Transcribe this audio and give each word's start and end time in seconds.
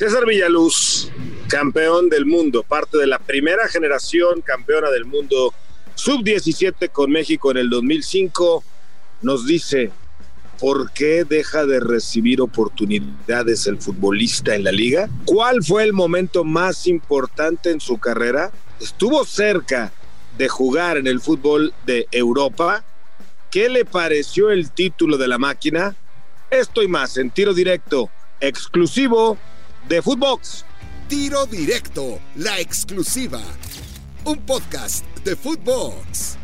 César 0.00 0.24
Villaluz, 0.24 1.10
campeón 1.46 2.08
del 2.08 2.24
mundo, 2.24 2.62
parte 2.62 2.96
de 2.96 3.06
la 3.06 3.18
primera 3.18 3.68
generación 3.68 4.40
campeona 4.40 4.88
del 4.88 5.04
mundo 5.04 5.52
sub-17 5.94 6.90
con 6.90 7.10
México 7.10 7.50
en 7.50 7.58
el 7.58 7.68
2005, 7.68 8.64
nos 9.20 9.46
dice, 9.46 9.90
¿por 10.58 10.90
qué 10.92 11.24
deja 11.24 11.66
de 11.66 11.80
recibir 11.80 12.40
oportunidades 12.40 13.66
el 13.66 13.76
futbolista 13.76 14.54
en 14.54 14.64
la 14.64 14.72
liga? 14.72 15.10
¿Cuál 15.26 15.62
fue 15.62 15.84
el 15.84 15.92
momento 15.92 16.44
más 16.44 16.86
importante 16.86 17.70
en 17.70 17.80
su 17.80 17.98
carrera? 17.98 18.50
Estuvo 18.80 19.26
cerca 19.26 19.92
de 20.38 20.48
jugar 20.48 20.96
en 20.96 21.08
el 21.08 21.20
fútbol 21.20 21.74
de 21.84 22.08
Europa. 22.10 22.86
¿Qué 23.50 23.68
le 23.68 23.84
pareció 23.84 24.50
el 24.50 24.70
título 24.70 25.18
de 25.18 25.28
la 25.28 25.36
máquina? 25.36 25.94
Esto 26.50 26.82
y 26.82 26.88
más 26.88 27.18
en 27.18 27.30
tiro 27.30 27.52
directo, 27.52 28.08
exclusivo 28.40 29.36
de 29.90 30.00
Footbox. 30.00 30.64
Tiro 31.08 31.46
directo, 31.46 32.20
la 32.36 32.60
exclusiva. 32.60 33.40
Un 34.24 34.38
podcast 34.38 35.04
de 35.24 35.34
Footbox. 35.34 36.38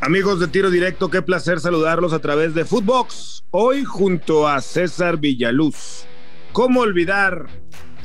Amigos 0.00 0.40
de 0.40 0.48
Tiro 0.48 0.68
Directo, 0.68 1.08
qué 1.08 1.22
placer 1.22 1.60
saludarlos 1.60 2.12
a 2.12 2.18
través 2.18 2.56
de 2.56 2.64
Footbox. 2.64 3.44
Hoy 3.52 3.84
junto 3.84 4.48
a 4.48 4.60
César 4.60 5.18
Villaluz. 5.18 6.04
¿Cómo 6.52 6.80
olvidar 6.80 7.46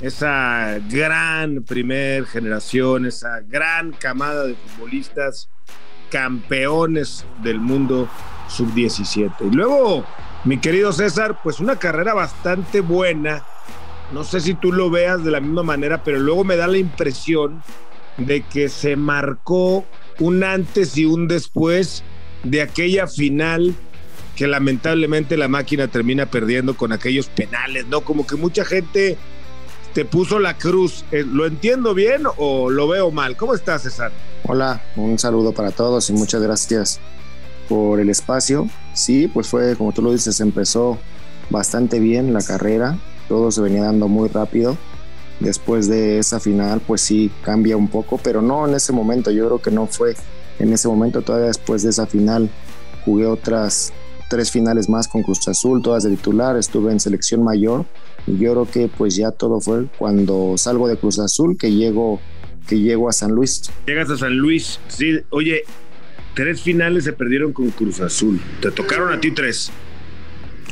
esa 0.02 0.77
gran 0.88 1.63
primer 1.63 2.27
generación, 2.27 3.08
esa 3.08 3.41
gran 3.47 3.91
camada 3.91 4.45
de 4.45 4.53
futbolistas 4.53 5.49
campeones 6.11 7.25
del 7.41 7.59
mundo 7.59 8.08
sub-17? 8.49 9.33
Y 9.52 9.55
luego, 9.55 10.05
mi 10.44 10.59
querido 10.59 10.94
César, 10.94 11.39
pues 11.41 11.59
una 11.59 11.80
carrera 11.80 12.13
bastante 12.13 12.81
buena 12.81 13.44
no 14.12 14.23
sé 14.23 14.41
si 14.41 14.53
tú 14.53 14.71
lo 14.71 14.89
veas 14.89 15.23
de 15.23 15.31
la 15.31 15.39
misma 15.39 15.63
manera, 15.63 16.03
pero 16.03 16.20
luego 16.20 16.44
me 16.44 16.55
da 16.55 16.67
la 16.67 16.77
impresión 16.77 17.63
de 18.17 18.41
que 18.41 18.69
se 18.69 18.95
marcó 18.95 19.86
un 20.19 20.44
antes 20.44 20.97
y 20.97 21.05
un 21.05 21.27
después 21.27 22.03
de 22.44 22.61
aquella 22.61 23.08
final 23.08 23.73
que 24.36 24.47
lamentablemente 24.47 25.38
la 25.38 25.47
máquina 25.47 25.88
termina 25.88 26.25
perdiendo 26.25 26.75
con 26.75 26.92
aquellos 26.92 27.27
penales, 27.27 27.88
¿no? 27.88 28.02
Como 28.02 28.25
que 28.25 28.36
mucha 28.36 28.66
gente 28.66 29.17
te 29.94 30.05
puso 30.05 30.39
la 30.39 30.58
cruz. 30.58 31.05
Eh, 31.11 31.23
¿Lo 31.25 31.45
entiendo 31.45 31.94
bien 31.94 32.23
o 32.38 32.70
lo 32.70 32.88
veo 32.88 33.11
mal? 33.11 33.38
¿Cómo 33.38 33.53
estás, 33.53 33.83
César? 33.83 34.11
Hola, 34.44 34.81
un 34.95 35.20
saludo 35.20 35.53
para 35.53 35.72
todos 35.72 36.09
y 36.09 36.14
muchas 36.14 36.42
gracias 36.42 36.99
por 37.70 37.99
el 37.99 38.09
espacio. 38.09 38.67
Sí, 38.94 39.27
pues 39.27 39.47
fue, 39.47 39.75
como 39.75 39.92
tú 39.92 40.02
lo 40.02 40.11
dices, 40.11 40.39
empezó 40.39 40.97
bastante 41.49 41.99
bien 41.99 42.33
la 42.33 42.42
carrera 42.42 42.97
todo 43.27 43.52
se 43.52 43.61
venía 43.61 43.83
dando 43.83 44.07
muy 44.07 44.29
rápido. 44.29 44.77
Después 45.39 45.88
de 45.88 46.19
esa 46.19 46.39
final, 46.39 46.81
pues 46.85 47.02
sí 47.02 47.31
cambia 47.43 47.75
un 47.75 47.88
poco, 47.88 48.19
pero 48.23 48.41
no 48.41 48.67
en 48.67 48.75
ese 48.75 48.93
momento. 48.93 49.31
Yo 49.31 49.47
creo 49.47 49.61
que 49.61 49.71
no 49.71 49.88
fue 49.88 50.15
en 50.59 50.71
ese 50.71 50.88
momento. 50.88 51.21
Todavía 51.21 51.47
después 51.47 51.83
de 51.83 51.89
esa 51.89 52.05
final 52.05 52.49
jugué 53.03 53.25
otras 53.25 53.91
tres 54.30 54.52
finales 54.52 54.89
más 54.89 55.07
con 55.07 55.21
Cruz 55.21 55.47
Azul, 55.47 55.81
todas 55.81 56.03
de 56.03 56.11
titular. 56.11 56.55
Estuve 56.57 56.91
en 56.91 56.99
selección 56.99 57.43
mayor 57.43 57.85
y 58.25 58.38
yo 58.38 58.52
creo 58.52 58.65
que 58.69 58.88
pues 58.88 59.15
ya 59.15 59.31
todo 59.31 59.59
fue 59.59 59.85
cuando 59.97 60.55
salgo 60.58 60.87
de 60.87 60.97
Cruz 60.97 61.19
Azul 61.19 61.58
que 61.58 61.71
llego 61.71 62.19
que 62.67 62.80
llego 62.80 63.09
a 63.09 63.11
San 63.11 63.31
Luis. 63.31 63.69
Llegas 63.85 64.09
a 64.09 64.17
San 64.17 64.37
Luis, 64.37 64.80
sí. 64.87 65.19
Oye, 65.30 65.63
tres 66.33 66.61
finales 66.61 67.03
se 67.03 67.13
perdieron 67.13 67.53
con 67.53 67.69
Cruz 67.71 67.99
Azul. 67.99 68.39
Te 68.61 68.71
tocaron 68.71 69.11
a 69.11 69.19
ti 69.19 69.31
tres. 69.31 69.71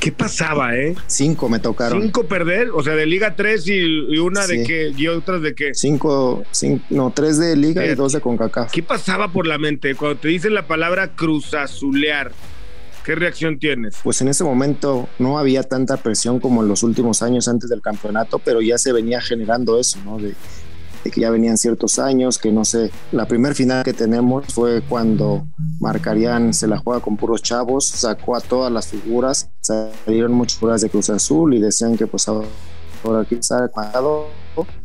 ¿Qué 0.01 0.11
pasaba, 0.11 0.75
eh? 0.75 0.95
Cinco 1.05 1.47
me 1.47 1.59
tocaron. 1.59 2.01
¿Cinco 2.01 2.23
perder? 2.25 2.71
O 2.73 2.81
sea, 2.81 2.95
de 2.95 3.05
Liga 3.05 3.35
3 3.35 3.67
y, 3.67 4.17
una 4.17 4.47
de 4.47 4.63
qué, 4.63 4.91
y 4.97 5.05
otras 5.05 5.43
de 5.43 5.53
qué. 5.53 5.75
Cinco, 5.75 6.41
cinco, 6.49 6.83
no, 6.89 7.11
tres 7.11 7.37
de 7.37 7.55
Liga 7.55 7.85
y 7.85 7.93
dos 7.93 8.13
de 8.13 8.19
CONCACAF. 8.19 8.71
¿Qué 8.71 8.81
pasaba 8.81 9.31
por 9.31 9.45
la 9.45 9.59
mente 9.59 9.93
cuando 9.93 10.19
te 10.19 10.29
dicen 10.29 10.55
la 10.55 10.65
palabra 10.65 11.15
cruzazulear? 11.15 12.31
¿Qué 13.05 13.13
reacción 13.13 13.59
tienes? 13.59 13.99
Pues 14.03 14.19
en 14.21 14.29
ese 14.29 14.43
momento 14.43 15.07
no 15.19 15.37
había 15.37 15.61
tanta 15.61 15.97
presión 15.97 16.39
como 16.39 16.63
en 16.63 16.67
los 16.67 16.81
últimos 16.81 17.21
años 17.21 17.47
antes 17.47 17.69
del 17.69 17.81
campeonato, 17.81 18.39
pero 18.39 18.59
ya 18.59 18.79
se 18.79 18.93
venía 18.93 19.21
generando 19.21 19.79
eso, 19.79 19.99
¿no? 20.03 20.17
De, 20.17 20.33
de 21.03 21.11
que 21.11 21.21
ya 21.21 21.29
venían 21.29 21.57
ciertos 21.57 21.99
años, 21.99 22.37
que 22.37 22.51
no 22.51 22.65
sé, 22.65 22.91
la 23.11 23.27
primer 23.27 23.55
final 23.55 23.83
que 23.83 23.93
tenemos 23.93 24.45
fue 24.53 24.81
cuando 24.81 25.47
Marcarían 25.79 26.53
se 26.53 26.67
la 26.67 26.77
juega 26.77 27.01
con 27.01 27.17
puros 27.17 27.41
chavos, 27.41 27.87
sacó 27.87 28.35
a 28.35 28.41
todas 28.41 28.71
las 28.71 28.87
figuras, 28.87 29.49
salieron 30.05 30.33
muchas 30.33 30.57
figuras 30.57 30.81
de 30.81 30.89
Cruz 30.89 31.09
Azul 31.09 31.53
y 31.53 31.59
decían 31.59 31.97
que 31.97 32.07
pues 32.07 32.27
ahora 32.27 33.25
quizá 33.27 33.67
pagado 33.67 34.27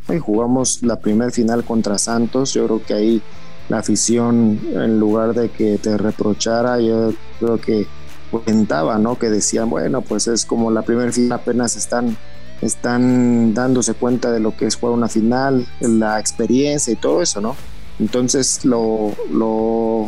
y 0.09 0.19
jugamos 0.19 0.83
la 0.83 0.97
primer 0.97 1.33
final 1.33 1.65
contra 1.65 1.99
Santos, 1.99 2.55
yo 2.55 2.67
creo 2.67 2.83
que 2.85 2.95
ahí 2.95 3.23
la 3.69 3.79
afición 3.79 4.61
en 4.73 5.01
lugar 5.01 5.35
de 5.35 5.51
que 5.51 5.79
te 5.79 5.97
reprochara, 5.97 6.81
yo 6.81 7.13
creo 7.41 7.61
que 7.61 7.87
comentaba, 8.31 8.99
¿no? 8.99 9.19
Que 9.19 9.29
decían, 9.29 9.71
bueno, 9.71 10.03
pues 10.03 10.29
es 10.29 10.45
como 10.45 10.71
la 10.71 10.83
primera 10.83 11.11
final 11.13 11.33
apenas 11.33 11.77
están 11.77 12.17
están 12.63 13.53
dándose 13.53 13.95
cuenta 13.95 14.33
de 14.33 14.41
lo 14.41 14.57
que 14.57 14.67
es 14.67 14.77
jugar 14.77 14.95
una 14.95 15.09
final, 15.09 15.67
la 15.81 16.19
experiencia 16.19 16.93
y 16.93 16.97
todo 16.97 17.21
eso, 17.23 17.41
¿no? 17.41 17.55
Entonces 17.99 18.65
lo, 18.65 19.13
lo 19.31 20.07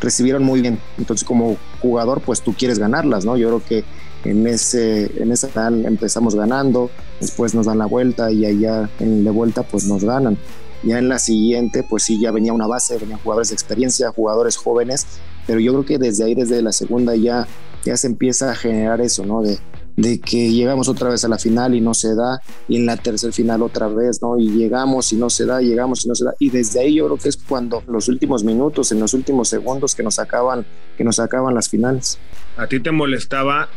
recibieron 0.00 0.44
muy 0.44 0.60
bien. 0.60 0.78
Entonces 0.98 1.26
como 1.26 1.56
jugador, 1.80 2.20
pues 2.20 2.42
tú 2.42 2.54
quieres 2.54 2.78
ganarlas, 2.78 3.24
¿no? 3.24 3.36
Yo 3.36 3.48
creo 3.48 3.62
que 3.64 3.84
en 4.30 4.46
ese 4.46 5.10
en 5.22 5.32
esa 5.32 5.48
final 5.48 5.84
empezamos 5.86 6.34
ganando, 6.34 6.90
después 7.20 7.54
nos 7.54 7.66
dan 7.66 7.78
la 7.78 7.86
vuelta 7.86 8.30
y 8.30 8.44
allá 8.44 8.90
en 9.00 9.24
la 9.24 9.30
vuelta 9.30 9.62
pues 9.62 9.86
nos 9.86 10.04
ganan. 10.04 10.36
Ya 10.82 10.98
en 10.98 11.08
la 11.08 11.18
siguiente, 11.18 11.84
pues 11.88 12.04
sí, 12.04 12.20
ya 12.20 12.30
venía 12.30 12.52
una 12.52 12.66
base, 12.66 12.98
venían 12.98 13.18
jugadores 13.18 13.48
de 13.48 13.54
experiencia, 13.54 14.10
jugadores 14.10 14.56
jóvenes, 14.56 15.06
pero 15.46 15.58
yo 15.58 15.72
creo 15.72 15.84
que 15.84 15.98
desde 15.98 16.24
ahí, 16.24 16.34
desde 16.34 16.62
la 16.62 16.72
segunda 16.72 17.16
ya, 17.16 17.46
ya 17.84 17.96
se 17.96 18.06
empieza 18.06 18.50
a 18.50 18.54
generar 18.54 19.00
eso, 19.00 19.24
¿no? 19.24 19.42
De, 19.42 19.58
de 19.96 20.20
que 20.20 20.50
llegamos 20.50 20.88
otra 20.88 21.08
vez 21.08 21.24
a 21.24 21.28
la 21.28 21.38
final 21.38 21.74
y 21.74 21.80
no 21.80 21.94
se 21.94 22.14
da, 22.14 22.40
y 22.68 22.76
en 22.76 22.86
la 22.86 22.96
tercera 22.96 23.32
final 23.32 23.62
otra 23.62 23.88
vez, 23.88 24.20
¿no? 24.20 24.38
Y 24.38 24.50
llegamos 24.50 25.12
y 25.12 25.16
no 25.16 25.30
se 25.30 25.46
da, 25.46 25.60
llegamos 25.60 26.04
y 26.04 26.08
no 26.08 26.14
se 26.14 26.24
da. 26.24 26.34
Y 26.38 26.50
desde 26.50 26.80
ahí 26.80 26.96
yo 26.96 27.06
creo 27.06 27.16
que 27.16 27.30
es 27.30 27.36
cuando 27.36 27.82
los 27.88 28.08
últimos 28.08 28.44
minutos, 28.44 28.92
en 28.92 29.00
los 29.00 29.14
últimos 29.14 29.48
segundos 29.48 29.94
que 29.94 30.02
nos 30.02 30.18
acaban, 30.18 30.66
que 30.96 31.04
nos 31.04 31.18
acaban 31.18 31.54
las 31.54 31.68
finales. 31.68 32.18
¿A 32.56 32.66
ti 32.66 32.80
te 32.80 32.92
molestaba 32.92 33.68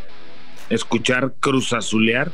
escuchar 0.69 1.34
Cruz 1.40 1.74
Azulear? 1.74 2.31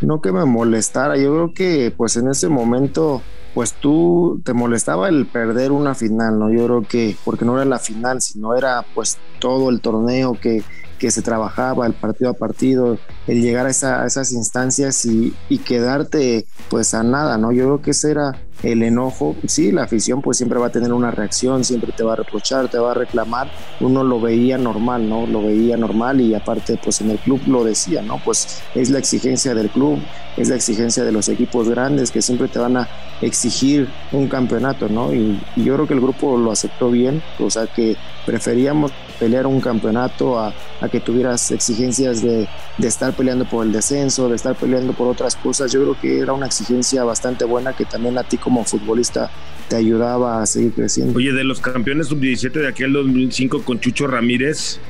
No 0.00 0.20
que 0.20 0.32
me 0.32 0.44
molestara, 0.44 1.16
yo 1.16 1.32
creo 1.32 1.54
que 1.54 1.92
pues 1.94 2.16
en 2.16 2.28
ese 2.28 2.48
momento 2.48 3.22
pues 3.54 3.74
tú 3.74 4.40
te 4.44 4.54
molestaba 4.54 5.08
el 5.08 5.26
perder 5.26 5.72
una 5.72 5.94
final, 5.94 6.38
¿no? 6.38 6.50
Yo 6.50 6.64
creo 6.66 6.82
que 6.82 7.16
porque 7.24 7.44
no 7.44 7.56
era 7.56 7.64
la 7.64 7.78
final, 7.78 8.22
sino 8.22 8.54
era 8.54 8.84
pues 8.94 9.18
todo 9.38 9.70
el 9.70 9.80
torneo 9.80 10.38
que 10.40 10.62
que 11.00 11.10
se 11.10 11.22
trabajaba 11.22 11.86
el 11.86 11.94
partido 11.94 12.30
a 12.30 12.34
partido, 12.34 12.98
el 13.26 13.40
llegar 13.40 13.64
a, 13.64 13.70
esas 13.70 14.32
instancias 14.32 15.06
y, 15.06 15.34
y, 15.48 15.56
quedarte 15.56 16.44
pues 16.68 16.92
a 16.92 17.02
nada, 17.02 17.38
¿no? 17.38 17.52
Yo 17.52 17.64
creo 17.64 17.80
que 17.80 17.92
ese 17.92 18.10
era 18.10 18.38
el 18.62 18.82
enojo, 18.82 19.36
sí, 19.46 19.72
la 19.72 19.84
afición 19.84 20.22
pues 20.22 20.36
siempre 20.36 20.58
va 20.58 20.66
a 20.66 20.72
tener 20.72 20.92
una 20.92 21.10
reacción, 21.10 21.64
siempre 21.64 21.92
te 21.92 22.02
va 22.02 22.14
a 22.14 22.16
reprochar, 22.16 22.68
te 22.68 22.78
va 22.78 22.92
a 22.92 22.94
reclamar, 22.94 23.50
uno 23.80 24.04
lo 24.04 24.20
veía 24.20 24.58
normal, 24.58 25.08
¿no? 25.08 25.26
Lo 25.26 25.42
veía 25.42 25.76
normal 25.76 26.20
y 26.20 26.34
aparte 26.34 26.78
pues 26.82 27.00
en 27.00 27.10
el 27.10 27.18
club 27.18 27.40
lo 27.46 27.64
decía, 27.64 28.02
¿no? 28.02 28.20
Pues 28.24 28.62
es 28.74 28.90
la 28.90 28.98
exigencia 28.98 29.54
del 29.54 29.70
club, 29.70 29.98
es 30.36 30.48
la 30.48 30.56
exigencia 30.56 31.04
de 31.04 31.12
los 31.12 31.28
equipos 31.28 31.68
grandes 31.68 32.10
que 32.10 32.22
siempre 32.22 32.48
te 32.48 32.58
van 32.58 32.76
a 32.76 32.88
exigir 33.20 33.88
un 34.12 34.28
campeonato, 34.28 34.88
¿no? 34.88 35.12
Y, 35.12 35.40
yo 35.56 35.74
creo 35.74 35.86
que 35.86 35.94
el 35.94 36.00
grupo 36.00 36.36
lo 36.36 36.52
aceptó 36.52 36.90
bien, 36.90 37.22
o 37.38 37.50
sea 37.50 37.66
que 37.66 37.96
preferíamos 38.26 38.92
pelear 39.20 39.46
un 39.46 39.60
campeonato 39.60 40.38
a, 40.38 40.52
a 40.80 40.88
que 40.88 40.98
tuvieras 40.98 41.50
exigencias 41.52 42.22
de, 42.22 42.48
de 42.78 42.88
estar 42.88 43.14
peleando 43.14 43.44
por 43.44 43.64
el 43.64 43.70
descenso, 43.70 44.28
de 44.28 44.36
estar 44.36 44.56
peleando 44.56 44.94
por 44.94 45.06
otras 45.06 45.36
cosas, 45.36 45.70
yo 45.70 45.82
creo 45.82 46.00
que 46.00 46.18
era 46.18 46.32
una 46.32 46.46
exigencia 46.46 47.04
bastante 47.04 47.44
buena 47.44 47.74
que 47.74 47.84
también 47.84 48.16
a 48.18 48.24
ti 48.24 48.38
como 48.38 48.64
futbolista 48.64 49.30
te 49.68 49.76
ayudaba 49.76 50.42
a 50.42 50.46
seguir 50.46 50.72
creciendo. 50.72 51.16
Oye, 51.16 51.32
de 51.32 51.44
los 51.44 51.60
campeones 51.60 52.08
sub-17 52.08 52.52
de 52.52 52.68
aquel 52.68 52.92
2005 52.92 53.62
con 53.62 53.78
Chucho 53.78 54.06
Ramírez, 54.06 54.80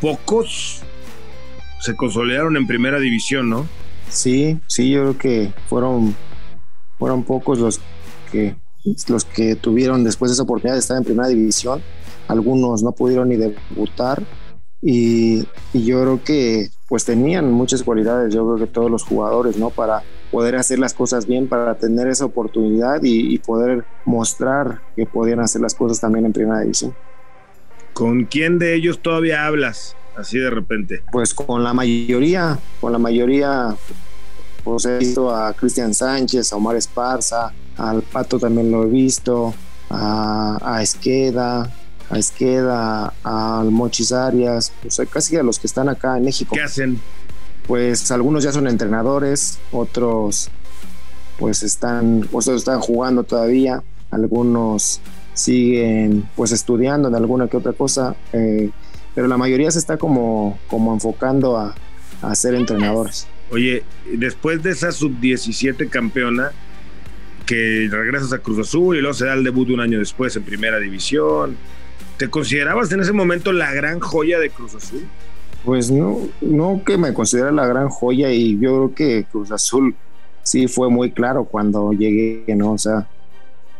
pocos 0.00 0.82
se 1.80 1.94
consolidaron 1.94 2.56
en 2.56 2.66
primera 2.66 2.98
división, 2.98 3.48
¿no? 3.48 3.68
Sí, 4.08 4.58
sí, 4.66 4.90
yo 4.90 5.02
creo 5.02 5.18
que 5.18 5.52
fueron, 5.68 6.16
fueron 6.98 7.22
pocos 7.22 7.58
los 7.58 7.80
que, 8.32 8.56
los 9.08 9.24
que 9.24 9.54
tuvieron 9.54 10.02
después 10.02 10.30
de 10.30 10.34
esa 10.34 10.42
oportunidad 10.42 10.74
de 10.74 10.80
estar 10.80 10.96
en 10.96 11.04
primera 11.04 11.28
división. 11.28 11.82
Algunos 12.28 12.82
no 12.82 12.92
pudieron 12.92 13.30
ni 13.30 13.36
debutar 13.36 14.22
y, 14.80 15.46
y 15.72 15.84
yo 15.84 16.02
creo 16.02 16.22
que 16.22 16.70
pues 16.88 17.04
tenían 17.04 17.52
muchas 17.52 17.82
cualidades, 17.82 18.32
yo 18.32 18.46
creo 18.46 18.66
que 18.66 18.72
todos 18.72 18.90
los 18.90 19.02
jugadores, 19.04 19.58
¿no? 19.58 19.68
Para 19.70 20.02
poder 20.30 20.56
hacer 20.56 20.78
las 20.78 20.94
cosas 20.94 21.26
bien, 21.26 21.46
para 21.46 21.74
tener 21.76 22.08
esa 22.08 22.24
oportunidad 22.24 23.00
y, 23.02 23.38
poder 23.38 23.84
mostrar 24.04 24.80
que 24.96 25.06
podían 25.06 25.40
hacer 25.40 25.60
las 25.60 25.74
cosas 25.74 26.00
también 26.00 26.24
en 26.26 26.32
primera 26.32 26.60
división. 26.60 26.94
¿Con 27.92 28.24
quién 28.24 28.58
de 28.58 28.74
ellos 28.74 29.00
todavía 29.00 29.46
hablas 29.46 29.96
así 30.16 30.38
de 30.38 30.50
repente? 30.50 31.02
Pues 31.12 31.34
con 31.34 31.62
la 31.62 31.74
mayoría, 31.74 32.58
con 32.80 32.92
la 32.92 32.98
mayoría 32.98 33.76
pues 34.64 34.86
he 34.86 34.98
visto 34.98 35.34
a 35.34 35.52
Cristian 35.54 35.94
Sánchez, 35.94 36.52
a 36.52 36.56
Omar 36.56 36.76
Esparza, 36.76 37.52
al 37.76 38.02
Pato 38.02 38.38
también 38.38 38.70
lo 38.70 38.84
he 38.84 38.88
visto, 38.88 39.54
a, 39.88 40.58
a 40.62 40.82
Esqueda, 40.82 41.70
a 42.10 42.18
Esqueda, 42.18 43.12
al 43.22 43.70
Mochis 43.70 44.12
Arias, 44.12 44.72
pues 44.82 45.00
casi 45.10 45.36
a 45.36 45.42
los 45.42 45.58
que 45.58 45.66
están 45.66 45.88
acá 45.88 46.16
en 46.16 46.24
México. 46.24 46.54
¿Qué 46.54 46.62
hacen? 46.62 47.00
Pues 47.66 48.10
algunos 48.10 48.44
ya 48.44 48.52
son 48.52 48.66
entrenadores, 48.66 49.58
otros 49.72 50.50
pues 51.38 51.62
están, 51.62 52.28
otros 52.32 52.56
están 52.60 52.80
jugando 52.80 53.24
todavía, 53.24 53.82
algunos 54.10 55.00
siguen 55.34 56.28
pues 56.34 56.50
estudiando 56.52 57.08
en 57.08 57.14
alguna 57.14 57.46
que 57.48 57.56
otra 57.56 57.72
cosa, 57.72 58.16
eh, 58.32 58.70
pero 59.14 59.28
la 59.28 59.36
mayoría 59.36 59.70
se 59.70 59.78
está 59.78 59.98
como, 59.98 60.58
como 60.68 60.94
enfocando 60.94 61.56
a, 61.56 61.74
a 62.22 62.34
ser 62.34 62.54
entrenadores. 62.54 63.26
Oye, 63.50 63.82
después 64.14 64.62
de 64.62 64.70
esa 64.70 64.92
sub-17 64.92 65.88
campeona, 65.88 66.52
que 67.46 67.88
regresas 67.90 68.32
a 68.34 68.38
Cruz 68.40 68.58
Azul 68.58 68.96
y 68.96 69.00
luego 69.00 69.14
se 69.14 69.24
da 69.24 69.32
el 69.32 69.42
debut 69.42 69.70
un 69.70 69.80
año 69.80 69.98
después 69.98 70.36
en 70.36 70.42
Primera 70.42 70.78
División, 70.78 71.56
¿te 72.18 72.28
considerabas 72.28 72.90
en 72.92 73.00
ese 73.00 73.12
momento 73.12 73.52
la 73.52 73.72
gran 73.72 74.00
joya 74.00 74.38
de 74.38 74.50
Cruz 74.50 74.74
Azul? 74.74 75.06
Pues 75.64 75.90
no, 75.90 76.18
no 76.40 76.82
que 76.84 76.98
me 76.98 77.14
considera 77.14 77.52
la 77.52 77.66
gran 77.66 77.88
joya 77.88 78.30
y 78.30 78.58
yo 78.58 78.74
creo 78.74 78.94
que 78.94 79.24
Cruz 79.30 79.50
Azul 79.52 79.94
sí 80.42 80.66
fue 80.66 80.90
muy 80.90 81.12
claro 81.12 81.44
cuando 81.44 81.92
llegué, 81.92 82.44
¿no? 82.56 82.72
O 82.72 82.78
sea, 82.78 83.06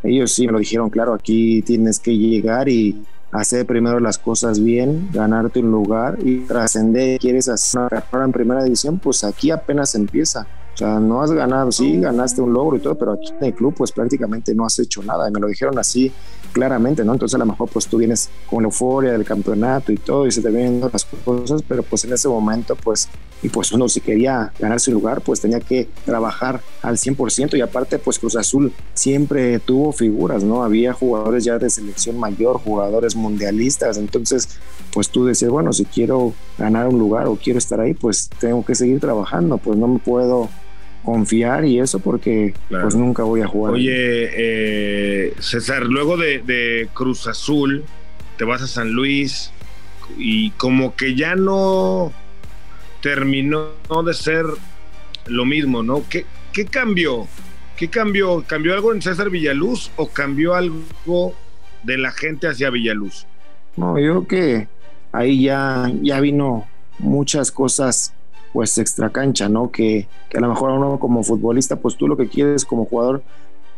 ellos 0.03 0.33
sí 0.33 0.47
me 0.47 0.53
lo 0.53 0.59
dijeron, 0.61 0.91
claro, 0.91 1.15
aquí 1.15 1.63
tienes 1.63 1.99
que 1.99 2.17
llegar 2.17 2.69
y 2.69 3.05
hacer 3.33 3.67
primero 3.67 4.01
las 4.01 4.19
cosas 4.19 4.63
bien, 4.63 5.09
ganarte 5.13 5.61
un 5.61 5.71
lugar 5.71 6.19
y 6.25 6.39
trascender. 6.41 7.19
¿Quieres 7.19 7.49
hacer 7.49 7.81
una 7.81 8.01
carrera 8.01 8.25
en 8.25 8.33
primera 8.33 8.65
división? 8.65 8.99
Pues 8.99 9.25
aquí 9.25 9.51
apenas 9.51 9.95
empieza. 9.95 10.47
O 10.75 10.77
sea, 10.79 11.01
no 11.01 11.23
has 11.23 11.33
ganado, 11.33 11.73
sí, 11.73 11.99
ganaste 11.99 12.41
un 12.41 12.53
logro 12.53 12.77
y 12.77 12.81
todo, 12.81 12.95
pero 12.97 13.13
aquí 13.13 13.33
en 13.41 13.47
el 13.47 13.55
club 13.55 13.75
pues 13.77 13.91
prácticamente 13.91 14.55
no 14.55 14.65
has 14.65 14.79
hecho 14.79 15.03
nada. 15.03 15.29
Y 15.29 15.33
me 15.33 15.41
lo 15.41 15.49
dijeron 15.49 15.77
así 15.77 16.13
claramente, 16.53 17.05
¿no? 17.05 17.13
Entonces 17.13 17.35
a 17.35 17.39
lo 17.39 17.47
mejor 17.47 17.69
pues 17.69 17.87
tú 17.87 17.99
vienes 17.99 18.31
con 18.49 18.63
la 18.63 18.69
euforia 18.69 19.13
del 19.13 19.25
campeonato 19.25 19.93
y 19.93 19.97
todo 19.97 20.27
y 20.27 20.31
se 20.31 20.43
te 20.43 20.51
vienen 20.51 20.81
las 20.93 21.05
cosas, 21.05 21.63
pero 21.67 21.83
pues 21.83 22.05
en 22.05 22.13
ese 22.13 22.29
momento 22.29 22.77
pues, 22.77 23.09
y 23.43 23.49
pues 23.49 23.73
uno 23.73 23.89
si 23.89 24.01
quería 24.01 24.53
ganar 24.59 24.81
su 24.81 24.93
lugar 24.93 25.21
pues 25.21 25.41
tenía 25.41 25.61
que 25.61 25.89
trabajar 26.05 26.61
al 26.83 26.97
100% 26.97 27.57
y 27.57 27.61
aparte 27.61 27.99
pues 27.99 28.19
Cruz 28.19 28.37
Azul 28.37 28.73
siempre 28.95 29.59
tuvo 29.59 29.93
figuras, 29.93 30.43
¿no? 30.43 30.63
Había 30.65 30.93
jugadores 30.93 31.45
ya 31.45 31.59
de 31.59 31.71
selección 31.71 32.19
mayor, 32.19 32.59
jugadores 32.59 33.15
mundialistas, 33.15 33.99
entonces 33.99 34.59
pues 34.93 35.11
tú 35.11 35.25
decías, 35.25 35.51
bueno, 35.51 35.73
si 35.73 35.85
quiero 35.85 36.33
ganar 36.57 36.89
un 36.89 36.99
lugar 36.99 37.27
o 37.27 37.37
quiero 37.37 37.59
estar 37.59 37.81
ahí 37.81 37.95
pues 37.95 38.31
tengo 38.41 38.65
que 38.65 38.75
seguir 38.75 39.01
trabajando, 39.01 39.59
pues 39.59 39.79
no 39.79 39.87
me 39.89 39.99
puedo 39.99 40.49
confiar 41.09 41.65
y 41.65 41.81
eso 41.81 42.01
porque 42.01 42.53
pues 42.69 42.95
nunca 42.95 43.23
voy 43.23 43.41
a 43.41 43.47
jugar. 43.47 43.73
Oye, 43.73 44.29
eh, 44.31 45.33
César, 45.39 45.87
luego 45.87 46.19
de, 46.19 46.87
Cruz 46.93 47.27
Azul, 47.27 47.83
te 48.37 48.45
vas 48.45 48.61
a 48.61 48.67
San 48.67 48.93
Luis 48.93 49.51
y 50.19 50.51
como 50.51 50.95
que 50.97 51.15
ya 51.15 51.35
no 51.35 52.13
terminó 53.01 53.71
de 54.05 54.13
ser 54.13 54.45
lo 55.25 55.47
mismo, 55.47 55.83
¿no? 55.83 56.05
¿Qué, 56.11 56.27
qué 56.53 56.67
cambió? 56.67 57.27
¿Qué 57.79 57.89
cambió? 57.89 58.45
¿Cambió 58.47 58.75
algo 58.75 58.93
en 58.93 59.01
César 59.01 59.31
Villaluz 59.31 59.91
o 59.97 60.09
cambió 60.09 60.55
algo 60.57 61.35
de 61.85 61.97
la 61.97 62.13
gente 62.13 62.49
hacia 62.49 62.69
Villaluz? 62.69 63.25
No, 63.79 63.99
yo 63.99 64.11
creo 64.11 64.27
que 64.27 64.69
ahí 65.13 65.45
ya, 65.45 65.91
ya 66.03 66.21
vino 66.21 66.69
muchas 66.99 67.51
cosas 67.51 68.13
pues 68.53 68.77
extra 68.79 69.11
cancha, 69.11 69.49
¿no? 69.49 69.71
Que, 69.71 70.09
que 70.29 70.39
a 70.39 70.41
lo 70.41 70.49
mejor 70.49 70.71
uno 70.71 70.99
como 70.99 71.23
futbolista, 71.23 71.77
pues 71.77 71.97
tú 71.97 72.09
lo 72.09 72.17
que 72.17 72.29
quieres 72.29 72.65
como 72.65 72.85
jugador, 72.85 73.23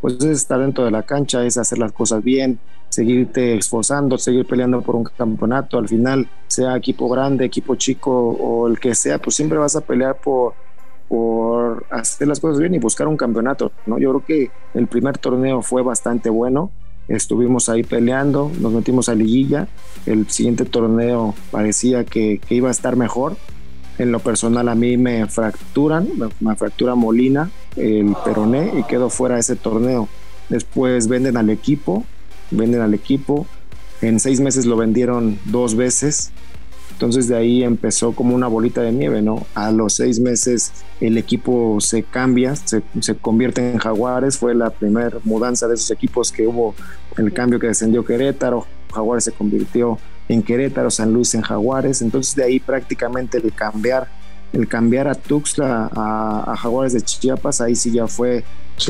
pues 0.00 0.14
es 0.14 0.24
estar 0.24 0.60
dentro 0.60 0.84
de 0.84 0.90
la 0.90 1.02
cancha, 1.02 1.44
es 1.44 1.58
hacer 1.58 1.78
las 1.78 1.92
cosas 1.92 2.22
bien, 2.22 2.58
seguirte 2.88 3.56
esforzando, 3.56 4.18
seguir 4.18 4.46
peleando 4.46 4.80
por 4.82 4.96
un 4.96 5.04
campeonato. 5.04 5.78
Al 5.78 5.88
final, 5.88 6.28
sea 6.48 6.76
equipo 6.76 7.08
grande, 7.08 7.44
equipo 7.44 7.74
chico 7.74 8.10
o 8.10 8.66
el 8.68 8.78
que 8.78 8.94
sea, 8.94 9.18
pues 9.18 9.36
siempre 9.36 9.58
vas 9.58 9.76
a 9.76 9.80
pelear 9.80 10.16
por, 10.16 10.54
por 11.08 11.86
hacer 11.90 12.28
las 12.28 12.40
cosas 12.40 12.60
bien 12.60 12.74
y 12.74 12.78
buscar 12.78 13.08
un 13.08 13.16
campeonato. 13.16 13.72
¿no? 13.86 13.98
Yo 13.98 14.10
creo 14.10 14.24
que 14.24 14.50
el 14.74 14.86
primer 14.86 15.18
torneo 15.18 15.62
fue 15.62 15.82
bastante 15.82 16.30
bueno. 16.30 16.70
Estuvimos 17.08 17.68
ahí 17.68 17.82
peleando, 17.82 18.50
nos 18.60 18.72
metimos 18.72 19.08
a 19.08 19.14
liguilla. 19.14 19.68
El 20.06 20.30
siguiente 20.30 20.64
torneo 20.64 21.34
parecía 21.50 22.04
que, 22.04 22.38
que 22.38 22.54
iba 22.54 22.68
a 22.68 22.72
estar 22.72 22.96
mejor 22.96 23.36
en 24.00 24.12
lo 24.12 24.20
personal 24.20 24.66
a 24.70 24.74
mí 24.74 24.96
me 24.96 25.26
fracturan, 25.26 26.08
me, 26.40 26.56
fractura 26.56 26.94
Molina, 26.94 27.50
el 27.76 28.16
peroné 28.24 28.72
y 28.78 28.84
quedo 28.84 29.10
fuera 29.10 29.34
de 29.34 29.42
ese 29.42 29.56
torneo. 29.56 30.08
Después 30.48 31.06
venden 31.06 31.36
al 31.36 31.50
equipo, 31.50 32.04
venden 32.50 32.80
al 32.80 32.94
equipo. 32.94 33.46
En 34.00 34.18
seis 34.18 34.40
meses 34.40 34.64
lo 34.64 34.78
vendieron 34.78 35.38
dos 35.44 35.74
veces. 35.74 36.32
Entonces 36.92 37.28
de 37.28 37.36
ahí 37.36 37.62
empezó 37.62 38.12
como 38.12 38.34
una 38.34 38.46
bolita 38.46 38.80
de 38.80 38.90
nieve, 38.90 39.20
¿no? 39.20 39.46
A 39.54 39.70
los 39.70 39.96
seis 39.96 40.18
meses 40.18 40.72
el 41.02 41.18
equipo 41.18 41.78
se 41.82 42.02
cambia, 42.02 42.56
se, 42.56 42.82
se 43.00 43.14
convierte 43.16 43.70
en 43.70 43.76
Jaguares. 43.76 44.38
Fue 44.38 44.54
la 44.54 44.70
primera 44.70 45.18
mudanza 45.24 45.68
de 45.68 45.74
esos 45.74 45.90
equipos 45.90 46.32
que 46.32 46.46
hubo, 46.46 46.74
el 47.18 47.34
cambio 47.34 47.60
que 47.60 47.66
descendió 47.66 48.02
Querétaro. 48.02 48.66
Jaguares 48.94 49.24
se 49.24 49.32
convirtió 49.32 49.98
en 50.30 50.44
Querétaro, 50.44 50.90
San 50.90 51.12
Luis 51.12 51.34
en 51.34 51.42
Jaguares. 51.42 52.02
Entonces 52.02 52.36
de 52.36 52.44
ahí 52.44 52.60
prácticamente 52.60 53.38
el 53.38 53.52
cambiar, 53.52 54.06
el 54.52 54.68
cambiar 54.68 55.08
a 55.08 55.16
Tuxtla 55.16 55.90
a, 55.92 56.56
Jaguares 56.56 56.92
de 56.92 57.02
Chiapas, 57.02 57.60
ahí 57.60 57.74
sí 57.74 57.90
ya 57.90 58.06
fue 58.06 58.44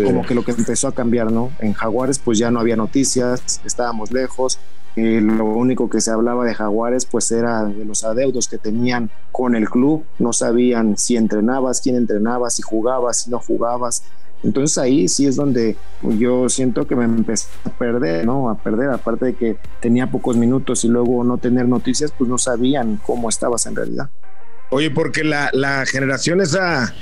como 0.04 0.24
que 0.24 0.34
lo 0.34 0.44
que 0.44 0.52
empezó 0.52 0.86
a 0.86 0.92
cambiar, 0.92 1.32
¿no? 1.32 1.50
En 1.58 1.72
Jaguares 1.72 2.18
pues 2.18 2.38
ya 2.38 2.50
no 2.50 2.60
había 2.60 2.76
noticias, 2.76 3.60
estábamos 3.64 4.12
lejos. 4.12 4.58
Eh, 4.96 5.20
lo 5.22 5.46
único 5.46 5.88
que 5.88 6.02
se 6.02 6.10
hablaba 6.10 6.44
de 6.44 6.52
Jaguares 6.52 7.06
pues 7.06 7.30
era 7.32 7.64
de 7.64 7.86
los 7.86 8.04
adeudos 8.04 8.46
que 8.46 8.58
tenían 8.58 9.10
con 9.32 9.54
el 9.54 9.70
club, 9.70 10.04
no 10.18 10.34
sabían 10.34 10.98
si 10.98 11.16
entrenabas, 11.16 11.80
quién 11.80 11.96
entrenabas, 11.96 12.56
si 12.56 12.62
jugabas, 12.62 13.22
si 13.22 13.30
no 13.30 13.38
jugabas. 13.38 14.02
Entonces 14.42 14.78
ahí 14.78 15.08
sí 15.08 15.26
es 15.26 15.36
donde 15.36 15.76
yo 16.02 16.48
siento 16.48 16.86
que 16.86 16.96
me 16.96 17.04
empecé 17.04 17.48
a 17.64 17.70
perder, 17.70 18.24
¿no? 18.24 18.48
A 18.48 18.58
perder, 18.58 18.90
aparte 18.90 19.26
de 19.26 19.34
que 19.34 19.56
tenía 19.80 20.10
pocos 20.10 20.36
minutos 20.36 20.84
y 20.84 20.88
luego 20.88 21.24
no 21.24 21.38
tener 21.38 21.68
noticias, 21.68 22.12
pues 22.16 22.28
no 22.28 22.38
sabían 22.38 22.98
cómo 23.04 23.28
estabas 23.28 23.66
en 23.66 23.76
realidad. 23.76 24.08
Oye, 24.70 24.90
porque 24.90 25.24
la, 25.24 25.84
generación 25.84 26.40
esa 26.40 26.94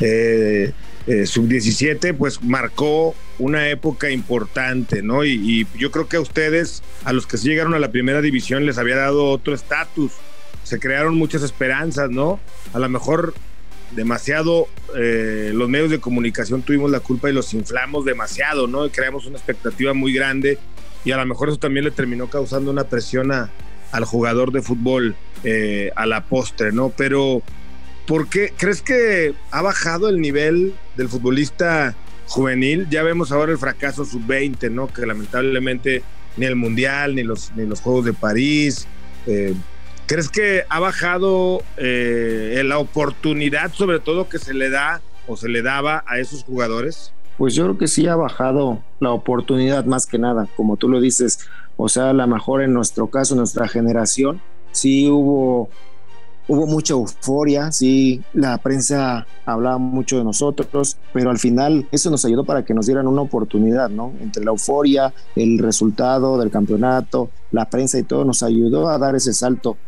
eh, 0.00 0.72
eh, 1.06 1.26
sub-17 1.26 2.14
pues 2.16 2.42
marcó 2.42 3.14
una 3.38 3.68
época 3.70 4.10
importante, 4.10 5.02
¿no? 5.02 5.24
Y, 5.24 5.32
y, 5.32 5.78
yo 5.78 5.90
creo 5.90 6.06
que 6.06 6.18
a 6.18 6.20
ustedes, 6.20 6.82
a 7.04 7.12
los 7.12 7.26
que 7.26 7.38
sí 7.38 7.48
llegaron 7.48 7.74
a 7.74 7.78
la 7.78 7.90
primera 7.90 8.20
división, 8.20 8.66
les 8.66 8.78
había 8.78 8.96
dado 8.96 9.30
otro 9.30 9.54
estatus. 9.54 10.12
Se 10.62 10.78
crearon 10.78 11.16
muchas 11.16 11.42
esperanzas, 11.42 12.10
¿no? 12.10 12.40
A 12.72 12.78
lo 12.78 12.88
mejor 12.88 13.34
demasiado, 13.94 14.68
eh, 14.96 15.52
los 15.54 15.68
medios 15.68 15.90
de 15.90 16.00
comunicación 16.00 16.62
tuvimos 16.62 16.90
la 16.90 17.00
culpa 17.00 17.30
y 17.30 17.32
los 17.32 17.54
inflamos 17.54 18.04
demasiado, 18.04 18.66
¿no? 18.66 18.88
creamos 18.90 19.26
una 19.26 19.36
expectativa 19.36 19.94
muy 19.94 20.12
grande 20.12 20.58
y 21.04 21.12
a 21.12 21.16
lo 21.16 21.26
mejor 21.26 21.48
eso 21.48 21.58
también 21.58 21.84
le 21.84 21.90
terminó 21.90 22.28
causando 22.28 22.70
una 22.70 22.84
presión 22.84 23.30
al 23.30 24.04
jugador 24.04 24.52
de 24.52 24.62
fútbol 24.62 25.14
eh, 25.44 25.92
a 25.94 26.06
la 26.06 26.24
postre, 26.24 26.72
¿no? 26.72 26.88
Pero, 26.88 27.42
¿por 28.06 28.28
qué 28.28 28.52
crees 28.56 28.80
que 28.80 29.34
ha 29.50 29.60
bajado 29.60 30.08
el 30.08 30.20
nivel 30.20 30.74
del 30.96 31.08
futbolista 31.08 31.94
juvenil? 32.26 32.88
Ya 32.90 33.02
vemos 33.02 33.30
ahora 33.30 33.52
el 33.52 33.58
fracaso 33.58 34.06
sub-20, 34.06 34.70
¿no? 34.70 34.88
Que 34.88 35.04
lamentablemente 35.04 36.02
ni 36.38 36.46
el 36.46 36.56
Mundial, 36.56 37.14
ni 37.14 37.22
los, 37.22 37.52
ni 37.54 37.66
los 37.66 37.82
Juegos 37.82 38.06
de 38.06 38.14
París, 38.14 38.86
eh, 39.26 39.54
¿Crees 40.06 40.28
que 40.28 40.64
ha 40.68 40.80
bajado 40.80 41.62
eh, 41.78 42.62
la 42.66 42.78
oportunidad, 42.78 43.72
sobre 43.72 44.00
todo, 44.00 44.28
que 44.28 44.38
se 44.38 44.52
le 44.52 44.68
da 44.68 45.00
o 45.26 45.34
se 45.36 45.48
le 45.48 45.62
daba 45.62 46.04
a 46.06 46.18
esos 46.18 46.44
jugadores? 46.44 47.14
Pues 47.38 47.54
yo 47.54 47.64
creo 47.64 47.78
que 47.78 47.88
sí 47.88 48.06
ha 48.06 48.14
bajado 48.14 48.82
la 49.00 49.12
oportunidad 49.12 49.86
más 49.86 50.04
que 50.04 50.18
nada, 50.18 50.46
como 50.56 50.76
tú 50.76 50.90
lo 50.90 51.00
dices. 51.00 51.48
O 51.78 51.88
sea, 51.88 52.10
a 52.10 52.12
lo 52.12 52.26
mejor 52.26 52.62
en 52.62 52.74
nuestro 52.74 53.06
caso, 53.06 53.34
nuestra 53.34 53.66
generación, 53.66 54.42
sí 54.72 55.08
hubo, 55.08 55.70
hubo 56.48 56.66
mucha 56.66 56.92
euforia, 56.92 57.72
sí, 57.72 58.22
la 58.34 58.58
prensa 58.58 59.26
hablaba 59.46 59.78
mucho 59.78 60.18
de 60.18 60.24
nosotros, 60.24 60.98
pero 61.14 61.30
al 61.30 61.38
final 61.38 61.88
eso 61.92 62.10
nos 62.10 62.26
ayudó 62.26 62.44
para 62.44 62.62
que 62.62 62.74
nos 62.74 62.84
dieran 62.84 63.06
una 63.06 63.22
oportunidad, 63.22 63.88
¿no? 63.88 64.12
Entre 64.20 64.44
la 64.44 64.50
euforia, 64.50 65.14
el 65.34 65.58
resultado 65.58 66.38
del 66.38 66.50
campeonato, 66.50 67.30
la 67.52 67.70
prensa 67.70 67.98
y 67.98 68.02
todo, 68.02 68.26
nos 68.26 68.42
ayudó 68.42 68.90
a 68.90 68.98
dar 68.98 69.16
ese 69.16 69.32
salto 69.32 69.78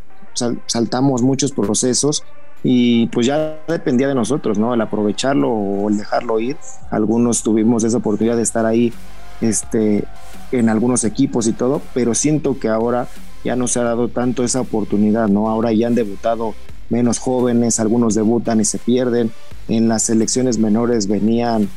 saltamos 0.65 1.21
muchos 1.21 1.51
procesos 1.51 2.23
y 2.63 3.07
pues 3.07 3.27
ya 3.27 3.59
dependía 3.67 4.07
de 4.07 4.15
nosotros, 4.15 4.57
¿no? 4.57 4.73
El 4.73 4.81
aprovecharlo 4.81 5.49
o 5.49 5.89
el 5.89 5.97
dejarlo 5.97 6.39
ir. 6.39 6.57
Algunos 6.89 7.43
tuvimos 7.43 7.83
esa 7.83 7.97
oportunidad 7.97 8.35
de 8.35 8.43
estar 8.43 8.65
ahí 8.65 8.93
este, 9.41 10.03
en 10.51 10.69
algunos 10.69 11.03
equipos 11.03 11.47
y 11.47 11.53
todo, 11.53 11.81
pero 11.93 12.15
siento 12.15 12.59
que 12.59 12.67
ahora 12.67 13.07
ya 13.43 13.55
no 13.55 13.67
se 13.67 13.79
ha 13.79 13.83
dado 13.83 14.09
tanto 14.09 14.43
esa 14.43 14.61
oportunidad, 14.61 15.27
¿no? 15.27 15.49
Ahora 15.49 15.71
ya 15.71 15.87
han 15.87 15.95
debutado 15.95 16.55
menos 16.89 17.19
jóvenes, 17.19 17.79
algunos 17.79 18.15
debutan 18.15 18.59
y 18.59 18.65
se 18.65 18.79
pierden. 18.79 19.31
En 19.67 19.87
las 19.87 20.03
selecciones 20.03 20.57
menores 20.57 21.07
venían 21.07 21.69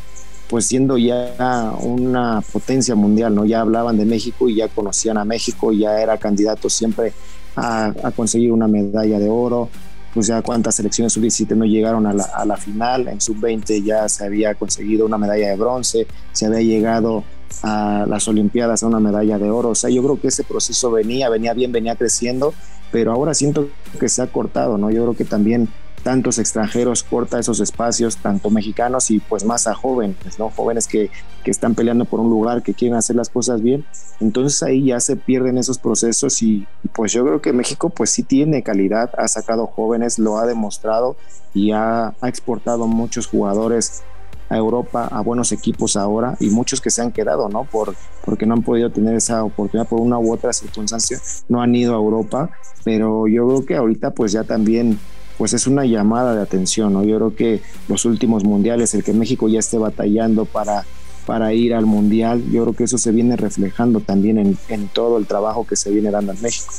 pues 0.48 0.66
siendo 0.66 0.98
ya 0.98 1.74
una 1.80 2.42
potencia 2.52 2.96
mundial, 2.96 3.34
¿no? 3.36 3.44
Ya 3.44 3.60
hablaban 3.60 3.96
de 3.96 4.04
México 4.04 4.48
y 4.48 4.56
ya 4.56 4.66
conocían 4.66 5.16
a 5.16 5.24
México, 5.24 5.72
ya 5.72 6.00
era 6.00 6.18
candidato 6.18 6.68
siempre 6.68 7.12
a, 7.56 7.92
conseguir 8.14 8.52
una 8.52 8.68
medalla 8.68 9.18
de 9.18 9.28
oro, 9.28 9.68
pues 10.14 10.26
ya 10.26 10.42
cuántas 10.42 10.74
selecciones 10.74 11.12
sub-17 11.12 11.56
no 11.56 11.64
llegaron 11.64 12.06
a 12.06 12.12
la, 12.12 12.24
a 12.24 12.44
la 12.44 12.56
final, 12.56 13.08
en 13.08 13.20
sub-20 13.20 13.84
ya 13.84 14.08
se 14.08 14.24
había 14.24 14.54
conseguido 14.54 15.06
una 15.06 15.18
medalla 15.18 15.48
de 15.48 15.56
bronce, 15.56 16.06
se 16.32 16.46
había 16.46 16.62
llegado 16.62 17.24
a 17.62 18.06
las 18.08 18.26
Olimpiadas 18.28 18.82
a 18.82 18.86
una 18.86 19.00
medalla 19.00 19.38
de 19.38 19.50
oro, 19.50 19.70
o 19.70 19.74
sea, 19.74 19.90
yo 19.90 20.02
creo 20.02 20.20
que 20.20 20.28
ese 20.28 20.44
proceso 20.44 20.90
venía, 20.90 21.28
venía 21.28 21.52
bien, 21.54 21.72
venía 21.72 21.94
creciendo, 21.96 22.54
pero 22.90 23.12
ahora 23.12 23.34
siento 23.34 23.68
que 23.98 24.08
se 24.08 24.22
ha 24.22 24.26
cortado, 24.26 24.78
¿no? 24.78 24.90
Yo 24.90 25.02
creo 25.02 25.16
que 25.16 25.24
también 25.24 25.68
tantos 26.02 26.38
extranjeros 26.38 27.02
corta 27.02 27.38
esos 27.38 27.60
espacios, 27.60 28.16
tanto 28.16 28.50
mexicanos 28.50 29.10
y 29.10 29.20
pues 29.20 29.44
más 29.44 29.66
a 29.66 29.74
jóvenes, 29.74 30.38
¿no? 30.38 30.50
Jóvenes 30.50 30.86
que, 30.86 31.10
que, 31.44 31.50
están 31.50 31.74
peleando 31.74 32.04
por 32.04 32.20
un 32.20 32.30
lugar, 32.30 32.62
que 32.62 32.74
quieren 32.74 32.96
hacer 32.96 33.16
las 33.16 33.28
cosas 33.28 33.62
bien. 33.62 33.84
Entonces 34.20 34.62
ahí 34.62 34.86
ya 34.86 35.00
se 35.00 35.16
pierden 35.16 35.58
esos 35.58 35.78
procesos 35.78 36.42
y, 36.42 36.66
pues 36.94 37.12
yo 37.12 37.24
creo 37.24 37.40
que 37.40 37.52
México 37.52 37.90
pues 37.90 38.10
sí 38.10 38.22
tiene 38.22 38.62
calidad, 38.62 39.10
ha 39.16 39.28
sacado 39.28 39.66
jóvenes, 39.66 40.18
lo 40.18 40.38
ha 40.38 40.46
demostrado 40.46 41.16
y 41.54 41.72
ha, 41.72 42.14
ha 42.20 42.28
exportado 42.28 42.86
muchos 42.86 43.26
jugadores 43.26 44.02
a 44.50 44.56
Europa, 44.56 45.06
a 45.06 45.20
buenos 45.22 45.52
equipos 45.52 45.96
ahora 45.96 46.36
y 46.40 46.50
muchos 46.50 46.80
que 46.80 46.90
se 46.90 47.00
han 47.00 47.12
quedado, 47.12 47.48
¿no? 47.48 47.64
Por, 47.64 47.94
porque 48.24 48.46
no 48.46 48.54
han 48.54 48.62
podido 48.62 48.90
tener 48.90 49.14
esa 49.14 49.44
oportunidad 49.44 49.88
por 49.88 50.00
una 50.00 50.18
u 50.18 50.32
otra 50.32 50.52
circunstancia, 50.52 51.18
no 51.48 51.62
han 51.62 51.74
ido 51.74 51.94
a 51.94 51.98
Europa, 51.98 52.50
pero 52.84 53.28
yo 53.28 53.46
creo 53.46 53.64
que 53.64 53.76
ahorita 53.76 54.10
pues 54.10 54.32
ya 54.32 54.42
también 54.42 54.98
pues 55.40 55.54
es 55.54 55.66
una 55.66 55.86
llamada 55.86 56.34
de 56.34 56.42
atención, 56.42 56.92
¿no? 56.92 57.02
Yo 57.02 57.16
creo 57.16 57.34
que 57.34 57.62
los 57.88 58.04
últimos 58.04 58.44
mundiales, 58.44 58.92
el 58.92 59.02
que 59.02 59.14
México 59.14 59.48
ya 59.48 59.58
esté 59.58 59.78
batallando 59.78 60.44
para, 60.44 60.84
para 61.24 61.54
ir 61.54 61.72
al 61.72 61.86
mundial, 61.86 62.42
yo 62.52 62.64
creo 62.64 62.76
que 62.76 62.84
eso 62.84 62.98
se 62.98 63.10
viene 63.10 63.36
reflejando 63.36 64.00
también 64.00 64.36
en, 64.36 64.58
en 64.68 64.88
todo 64.88 65.16
el 65.16 65.24
trabajo 65.24 65.66
que 65.66 65.76
se 65.76 65.90
viene 65.90 66.10
dando 66.10 66.32
en 66.32 66.42
México. 66.42 66.74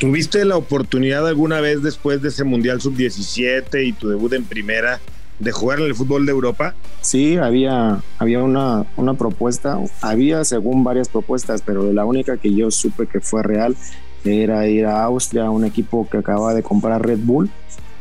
¿Tuviste 0.00 0.44
la 0.44 0.56
oportunidad 0.56 1.24
alguna 1.28 1.60
vez 1.60 1.84
después 1.84 2.20
de 2.20 2.30
ese 2.30 2.42
Mundial 2.42 2.80
Sub-17 2.80 3.86
y 3.86 3.92
tu 3.92 4.08
debut 4.08 4.32
en 4.32 4.42
primera 4.42 5.00
de 5.38 5.52
jugar 5.52 5.78
en 5.78 5.86
el 5.86 5.94
fútbol 5.94 6.26
de 6.26 6.32
Europa? 6.32 6.74
Sí, 7.00 7.36
había, 7.36 8.02
había 8.18 8.40
una, 8.40 8.86
una 8.96 9.14
propuesta, 9.14 9.78
había 10.00 10.44
según 10.44 10.82
varias 10.82 11.08
propuestas, 11.08 11.62
pero 11.64 11.92
la 11.92 12.04
única 12.04 12.38
que 12.38 12.52
yo 12.52 12.72
supe 12.72 13.06
que 13.06 13.20
fue 13.20 13.44
real 13.44 13.76
era 14.24 14.66
ir 14.68 14.86
a 14.86 15.04
Austria, 15.04 15.50
un 15.50 15.64
equipo 15.64 16.08
que 16.08 16.18
acababa 16.18 16.54
de 16.54 16.62
comprar 16.62 17.04
Red 17.04 17.20
Bull 17.22 17.50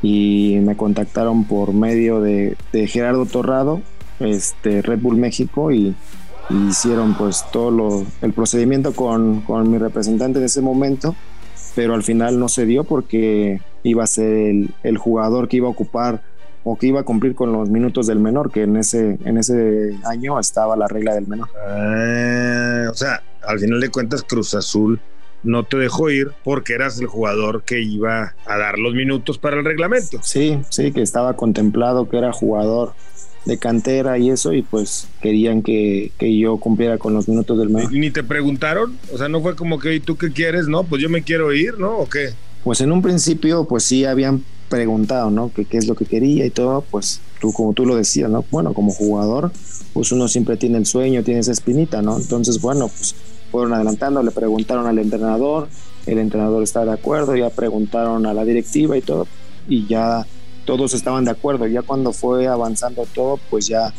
y 0.02 0.60
me 0.62 0.78
contactaron 0.78 1.46
por 1.46 1.74
medio 1.74 2.22
de, 2.22 2.56
Gerardo 2.88 3.26
Torrado, 3.26 3.82
este, 4.20 4.82
Red 4.82 5.00
Bull 5.00 5.18
México 5.18 5.72
y, 5.72 5.96
hicieron 6.68 7.14
pues 7.14 7.46
todo 7.52 7.70
lo, 7.70 8.06
el 8.24 8.34
procedimiento 8.34 8.94
con, 8.94 9.42
con, 9.42 9.70
mi 9.70 9.78
representante 9.78 10.40
en 10.40 10.46
ese 10.46 10.62
momento, 10.62 11.16
pero 11.76 11.94
al 11.94 12.02
final 12.02 12.40
no 12.40 12.50
se 12.50 12.66
dio 12.66 12.86
porque 12.86 13.62
iba 13.84 14.04
a 14.04 14.08
ser 14.08 14.34
el, 14.34 14.74
el, 14.82 14.98
jugador 14.98 15.48
que 15.48 15.58
iba 15.58 15.68
a 15.68 15.72
ocupar 15.72 16.24
o 16.64 16.76
que 16.76 16.88
iba 16.88 17.02
a 17.02 17.04
cumplir 17.04 17.36
con 17.36 17.52
los 17.52 17.70
minutos 17.70 18.08
del 18.08 18.20
menor, 18.20 18.52
que 18.52 18.64
en 18.64 18.78
ese, 18.78 19.20
en 19.24 19.38
ese 19.38 19.96
año 20.06 20.40
estaba 20.40 20.76
la 20.76 20.88
regla 20.88 21.14
del 21.14 21.28
menor. 21.28 21.50
Ah, 21.68 22.90
o 22.90 22.96
sea, 22.96 23.22
al 23.48 23.60
final 23.60 23.80
de 23.80 23.90
cuentas 23.90 24.24
Cruz 24.24 24.56
Azul 24.56 25.00
no 25.43 25.63
te 25.63 25.77
dejó 25.77 26.10
ir 26.10 26.31
porque 26.43 26.74
eras 26.74 27.00
el 27.00 27.08
jugador 27.08 27.63
que 27.63 27.81
iba 27.81 28.36
a 28.46 28.58
dar 28.58 28.77
los 28.77 28.93
minutos 28.93 29.38
para 29.38 29.58
el 29.58 29.65
reglamento. 29.65 30.19
Sí, 30.22 30.60
sí, 30.69 30.91
que 30.91 31.01
estaba 31.01 31.36
contemplado 31.36 32.10
que 32.10 32.17
era 32.17 32.31
jugador 32.31 32.93
de 33.46 33.58
cantera 33.58 34.17
y 34.17 34.29
eso, 34.29 34.53
y 34.53 34.62
pues 34.62 35.08
querían 35.22 35.62
que, 35.62 36.12
yo 36.19 36.58
cumpliera 36.58 36.98
con 36.98 37.13
los 37.13 37.27
minutos 37.27 37.58
del 37.58 37.69
mes. 37.69 37.89
¿Ni 37.91 38.12
te 38.12 38.24
preguntaron? 38.24 38.98
O 39.13 39.17
sea, 39.17 39.27
no 39.29 39.41
fue 39.41 39.55
como 39.55 39.79
que, 39.79 39.96
¿y 39.96 40.00
tú 40.00 40.17
qué 40.17 40.31
quieres? 40.31 40.67
No, 40.67 40.84
pues 40.84 41.01
yo 41.01 41.10
me 41.10 41.24
quiero 41.24 41.53
ir, 41.53 41.77
¿no? 41.79 41.98
¿O 41.98 42.10
qué? 42.10 42.34
Pues 42.63 42.81
en 42.81 42.91
un 42.91 43.01
principio, 43.01 43.65
pues 43.65 43.84
sí 43.84 44.05
habían 44.05 44.43
preguntado, 44.69 45.31
¿no? 45.31 45.51
Que 45.51 45.65
qué 45.65 45.77
es 45.77 45.88
lo 45.88 45.96
que 45.96 46.05
quería 46.05 46.46
y 46.46 46.50
todo, 46.50 46.84
pues 46.89 47.22
tú, 47.39 47.51
como 47.53 47.74
tú 47.74 47.86
lo 47.86 47.96
decías, 47.96 48.29
¿no? 48.29 48.46
Bueno, 48.51 48.74
como 48.74 48.91
jugador, 48.91 49.51
pues 49.93 50.12
uno 50.12 50.27
siempre 50.27 50.58
tiene 50.58 50.77
el 50.77 50.86
sueño, 50.86 51.24
tiene 51.24 51.39
esa 51.39 51.51
espinita, 51.51 52.01
¿no? 52.01 52.17
Entonces, 52.17 52.62
bueno, 52.62 52.88
pues 52.89 53.15
fueron 53.51 53.74
adelantando, 53.74 54.24
le 54.24 54.32
preguntaron 54.32 54.88
al 54.88 54.98
entrenador, 55.00 55.68
el 56.06 56.18
entrenador 56.18 56.63
está 56.63 56.86
de 56.86 56.91
acuerdo, 56.91 57.36
ya 57.36 57.50
preguntaron 57.50 58.25
a 58.25 58.34
la 58.34 58.46
directiva 58.46 58.98
y 58.98 59.01
todo, 59.01 59.27
y 59.68 59.88
ya 59.88 60.25
todos 60.65 60.94
estaban 60.94 61.25
de 61.25 61.32
acuerdo. 61.32 61.65
Ya 61.68 61.82
cuando 61.82 62.13
fue 62.13 62.48
avanzando 62.48 63.08
todo, 63.13 63.39
pues 63.50 63.68
ya, 63.68 63.94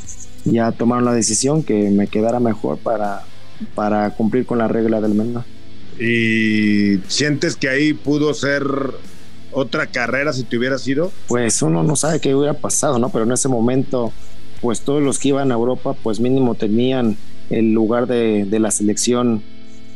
ya 0.44 0.70
tomaron 0.72 1.04
la 1.04 1.12
decisión 1.12 1.62
que 1.62 1.90
me 1.90 2.06
quedara 2.06 2.38
mejor 2.38 2.78
para, 2.78 3.22
para 3.74 4.10
cumplir 4.10 4.46
con 4.46 4.58
la 4.58 4.68
regla 4.68 5.00
del 5.00 5.14
menor. 5.14 5.42
¿Y 5.98 7.00
sientes 7.08 7.56
que 7.56 7.68
ahí 7.68 7.92
pudo 7.92 8.32
ser 8.34 8.64
otra 9.52 9.88
carrera 9.88 10.32
si 10.32 10.44
te 10.44 10.56
hubiera 10.56 10.78
sido? 10.78 11.10
Pues 11.26 11.60
uno 11.60 11.82
no 11.82 11.96
sabe 11.96 12.20
qué 12.20 12.34
hubiera 12.34 12.54
pasado, 12.54 12.98
¿no? 12.98 13.10
Pero 13.10 13.24
en 13.24 13.32
ese 13.32 13.48
momento, 13.48 14.12
pues 14.60 14.80
todos 14.80 15.02
los 15.02 15.18
que 15.18 15.28
iban 15.28 15.50
a 15.50 15.54
Europa, 15.54 15.94
pues 16.02 16.20
mínimo 16.20 16.54
tenían 16.54 17.16
el 17.50 17.72
lugar 17.72 18.06
de, 18.06 18.46
la 18.58 18.70
selección, 18.70 19.42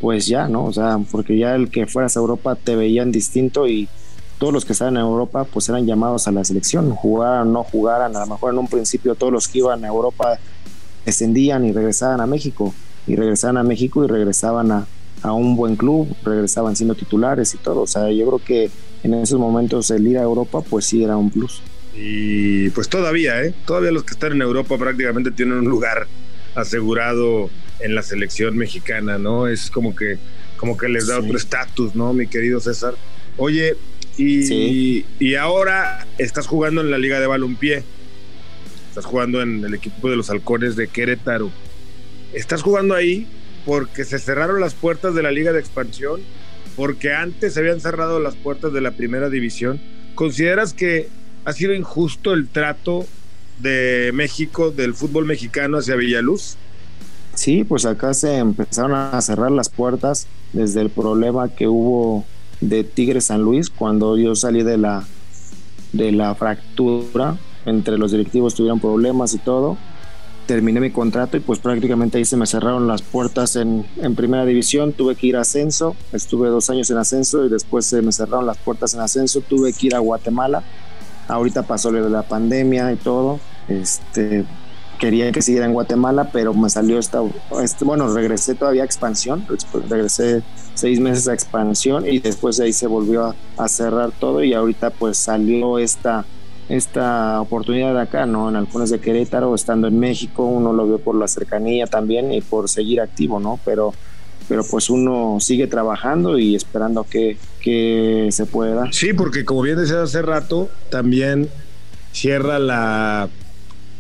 pues 0.01 0.27
ya, 0.27 0.49
¿no? 0.49 0.65
O 0.65 0.73
sea, 0.73 0.99
porque 1.11 1.39
ya 1.39 1.55
el 1.55 1.71
que 1.71 1.87
fueras 1.87 2.17
a 2.17 2.21
Europa 2.21 2.57
te 2.57 2.77
veían 2.77 3.13
distinto 3.13 3.67
y 3.69 3.89
todos 4.39 4.53
los 4.53 4.65
que 4.65 4.73
estaban 4.73 4.97
en 4.97 5.03
Europa 5.03 5.45
pues 5.45 5.69
eran 5.69 5.87
llamados 5.87 6.27
a 6.27 6.33
la 6.33 6.45
selección, 6.45 6.91
jugaran 6.91 7.49
o 7.49 7.53
no 7.53 7.63
jugaran, 7.63 8.15
a 8.17 8.21
lo 8.21 8.27
mejor 8.27 8.53
en 8.53 8.59
un 8.59 8.69
principio 8.69 9.15
todos 9.15 9.33
los 9.33 9.49
que 9.49 9.59
iban 9.59 9.85
a 9.85 9.89
Europa 9.89 10.39
descendían 11.07 11.65
y 11.65 11.73
regresaban 11.73 12.21
a 12.21 12.27
México, 12.27 12.75
y 13.07 13.15
regresaban 13.15 13.57
a 13.57 13.63
México 13.63 14.05
y 14.05 14.09
regresaban 14.09 14.73
a, 14.73 14.87
a 15.23 15.33
un 15.33 15.55
buen 15.55 15.77
club, 15.77 16.09
regresaban 16.25 16.75
siendo 16.75 16.95
titulares 16.97 17.55
y 17.55 17.59
todo, 17.59 17.83
o 17.83 17.87
sea, 17.87 18.11
yo 18.11 18.27
creo 18.27 18.39
que 18.45 18.71
en 19.05 19.15
esos 19.15 19.39
momentos 19.39 19.91
el 19.91 20.07
ir 20.07 20.19
a 20.19 20.23
Europa 20.23 20.61
pues 20.69 20.87
sí 20.87 21.05
era 21.05 21.17
un 21.17 21.31
plus. 21.31 21.63
Y 21.97 22.71
pues 22.71 22.89
todavía, 22.89 23.41
¿eh? 23.45 23.55
Todavía 23.67 23.93
los 23.93 24.03
que 24.03 24.15
están 24.15 24.33
en 24.33 24.43
Europa 24.43 24.77
prácticamente 24.77 25.31
tienen 25.31 25.59
un 25.59 25.67
lugar 25.67 26.09
asegurado 26.55 27.51
en 27.81 27.95
la 27.95 28.03
selección 28.03 28.57
mexicana, 28.57 29.19
¿no? 29.19 29.49
Es 29.49 29.71
como 29.71 29.95
que, 29.95 30.19
como 30.57 30.77
que 30.77 30.89
les 30.89 31.07
da 31.09 31.19
otro 31.19 31.37
estatus, 31.37 31.95
¿no, 31.95 32.13
mi 32.13 32.27
querido 32.27 32.61
César? 32.61 32.95
Oye, 33.37 33.77
y, 34.17 35.05
y 35.19 35.35
ahora 35.35 36.07
estás 36.19 36.47
jugando 36.47 36.81
en 36.81 36.91
la 36.91 36.99
Liga 36.99 37.19
de 37.19 37.27
Balompié. 37.27 37.83
Estás 38.89 39.07
jugando 39.07 39.43
en 39.43 39.65
el 39.65 39.75
equipo 39.75 40.09
de 40.09 40.17
los 40.17 40.31
Halcones 40.31 40.77
de 40.77 40.87
Querétaro. 40.87 41.51
Estás 42.33 42.63
jugando 42.63 42.95
ahí 42.95 43.27
porque 43.65 44.05
se 44.05 44.19
cerraron 44.19 44.61
las 44.61 44.75
puertas 44.75 45.15
de 45.15 45.23
la 45.23 45.33
Liga 45.33 45.53
de 45.53 45.59
Expansión, 45.59 46.21
porque 46.77 47.13
antes 47.13 47.55
se 47.55 47.61
habían 47.61 47.81
cerrado 47.81 48.21
las 48.21 48.37
puertas 48.37 48.73
de 48.73 48.81
la 48.81 48.93
Primera 48.93 49.31
División. 49.31 49.81
¿Consideras 50.15 50.75
que 50.75 51.09
ha 51.45 51.53
sido 51.53 51.75
injusto 51.75 52.33
el 52.33 52.49
trato 52.49 53.07
de 53.59 54.11
México, 54.15 54.71
del 54.71 54.95
fútbol 54.95 55.25
mexicano 55.25 55.79
hacia 55.79 55.97
Villaluz? 55.97 56.57
Sí, 57.35 57.65
pues 57.65 57.85
acá 57.85 58.15
se 58.15 58.37
empezaron 58.39 58.95
a 58.95 59.21
cerrar 59.21 59.51
las 59.51 59.69
puertas 59.69 60.27
desde 60.53 60.81
el 60.81 60.91
problema 60.91 61.49
que 61.49 61.67
hubo 61.67 62.25
de 62.61 62.85
Tigre 62.85 63.21
San 63.21 63.43
Luis 63.43 63.71
cuando 63.71 64.17
yo 64.17 64.35
salí 64.35 64.63
de 64.63 64.79
la 64.79 65.05
de 65.93 66.13
la 66.13 66.35
fractura 66.35 67.37
entre 67.67 67.99
los 67.99 68.13
directivos 68.13 68.55
tuvieron 68.55 68.81
problemas 68.81 69.35
y 69.35 69.39
todo. 69.39 69.77
Terminé 70.47 70.79
mi 70.79 70.91
contrato 70.91 71.39
y 71.39 71.41
pues 71.41 71.59
prácticamente 71.59 72.19
ahí 72.19 72.27
se 72.27 72.37
me 72.37 72.47
cerraron 72.47 72.87
las 72.87 73.01
puertas 73.01 73.57
en, 73.57 73.87
en, 73.97 74.15
primera 74.15 74.45
división, 74.45 74.93
tuve 74.93 75.17
que 75.17 75.29
ir 75.29 75.37
a 75.37 75.41
ascenso, 75.41 75.97
estuve 76.13 76.49
dos 76.49 76.69
años 76.69 76.91
en 76.91 76.99
ascenso 76.99 77.47
y 77.47 77.49
después 77.49 77.87
se 77.87 78.03
me 78.03 78.13
cerraron 78.13 78.45
las 78.45 78.59
puertas 78.59 78.93
en 78.93 79.01
ascenso, 79.01 79.41
tuve 79.41 79.73
que 79.73 79.87
ir 79.87 79.95
a 79.95 80.01
Guatemala 80.01 80.63
Ahorita 81.29 81.63
pasó 81.63 81.91
la 81.91 82.23
pandemia 82.23 82.93
y 82.93 82.97
todo. 82.97 83.41
Este, 83.69 84.45
quería 84.99 85.33
que 85.33 85.43
siguiera 85.43 85.67
en 85.67 85.73
Guatemala, 85.73 86.31
pero 86.33 86.55
me 86.55 86.71
salió 86.71 86.99
esta, 86.99 87.21
este, 87.63 87.85
bueno, 87.85 88.13
regresé 88.13 88.55
todavía 88.55 88.83
a 88.83 88.87
expansión, 88.87 89.47
regresé 89.89 90.43
seis 90.75 91.01
meses 91.01 91.29
a 91.29 91.35
expansión 91.35 92.07
y 92.07 92.19
después 92.19 92.57
de 92.57 92.65
ahí 92.65 92.73
se 92.73 92.87
volvió 92.87 93.35
a, 93.57 93.69
cerrar 93.69 94.13
todo 94.13 94.43
y 94.43 94.55
ahorita 94.55 94.91
pues 94.91 95.17
salió 95.19 95.79
esta, 95.79 96.25
esta 96.69 97.41
oportunidad 97.41 97.95
de 97.95 98.01
acá, 98.01 98.27
¿no? 98.27 98.49
En 98.49 98.57
Alcones 98.57 98.91
de 98.91 99.01
Querétaro, 99.01 99.55
estando 99.55 99.89
en 99.89 99.99
México, 99.99 100.45
uno 100.45 100.73
lo 100.73 100.87
vio 100.87 100.99
por 100.99 101.15
la 101.15 101.29
cercanía 101.29 101.87
también 101.87 102.33
y 102.33 102.41
por 102.41 102.69
seguir 102.69 103.01
activo, 103.01 103.41
¿no? 103.41 103.59
Pero 103.65 103.93
pero 104.49 104.65
pues 104.65 104.91
uno 104.91 105.39
sigue 105.41 105.67
trabajando 105.67 106.39
y 106.39 106.55
esperando 106.55 107.05
que, 107.05 107.37
que 107.61 108.29
se 108.31 108.47
pueda. 108.47 108.93
Sí, 108.93 109.13
porque 109.13 109.45
como 109.45 109.63
bien 109.63 109.77
decía 109.77 110.03
hace 110.03 110.23
rato, 110.23 110.69
también 110.91 111.49
cierra 112.13 112.59
la 112.59 113.29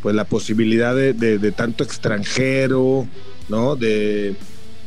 pues 0.02 0.14
la 0.14 0.24
posibilidad 0.24 0.94
de, 0.94 1.52
tanto 1.56 1.82
extranjero, 1.82 3.06
¿no? 3.48 3.74
De, 3.74 4.36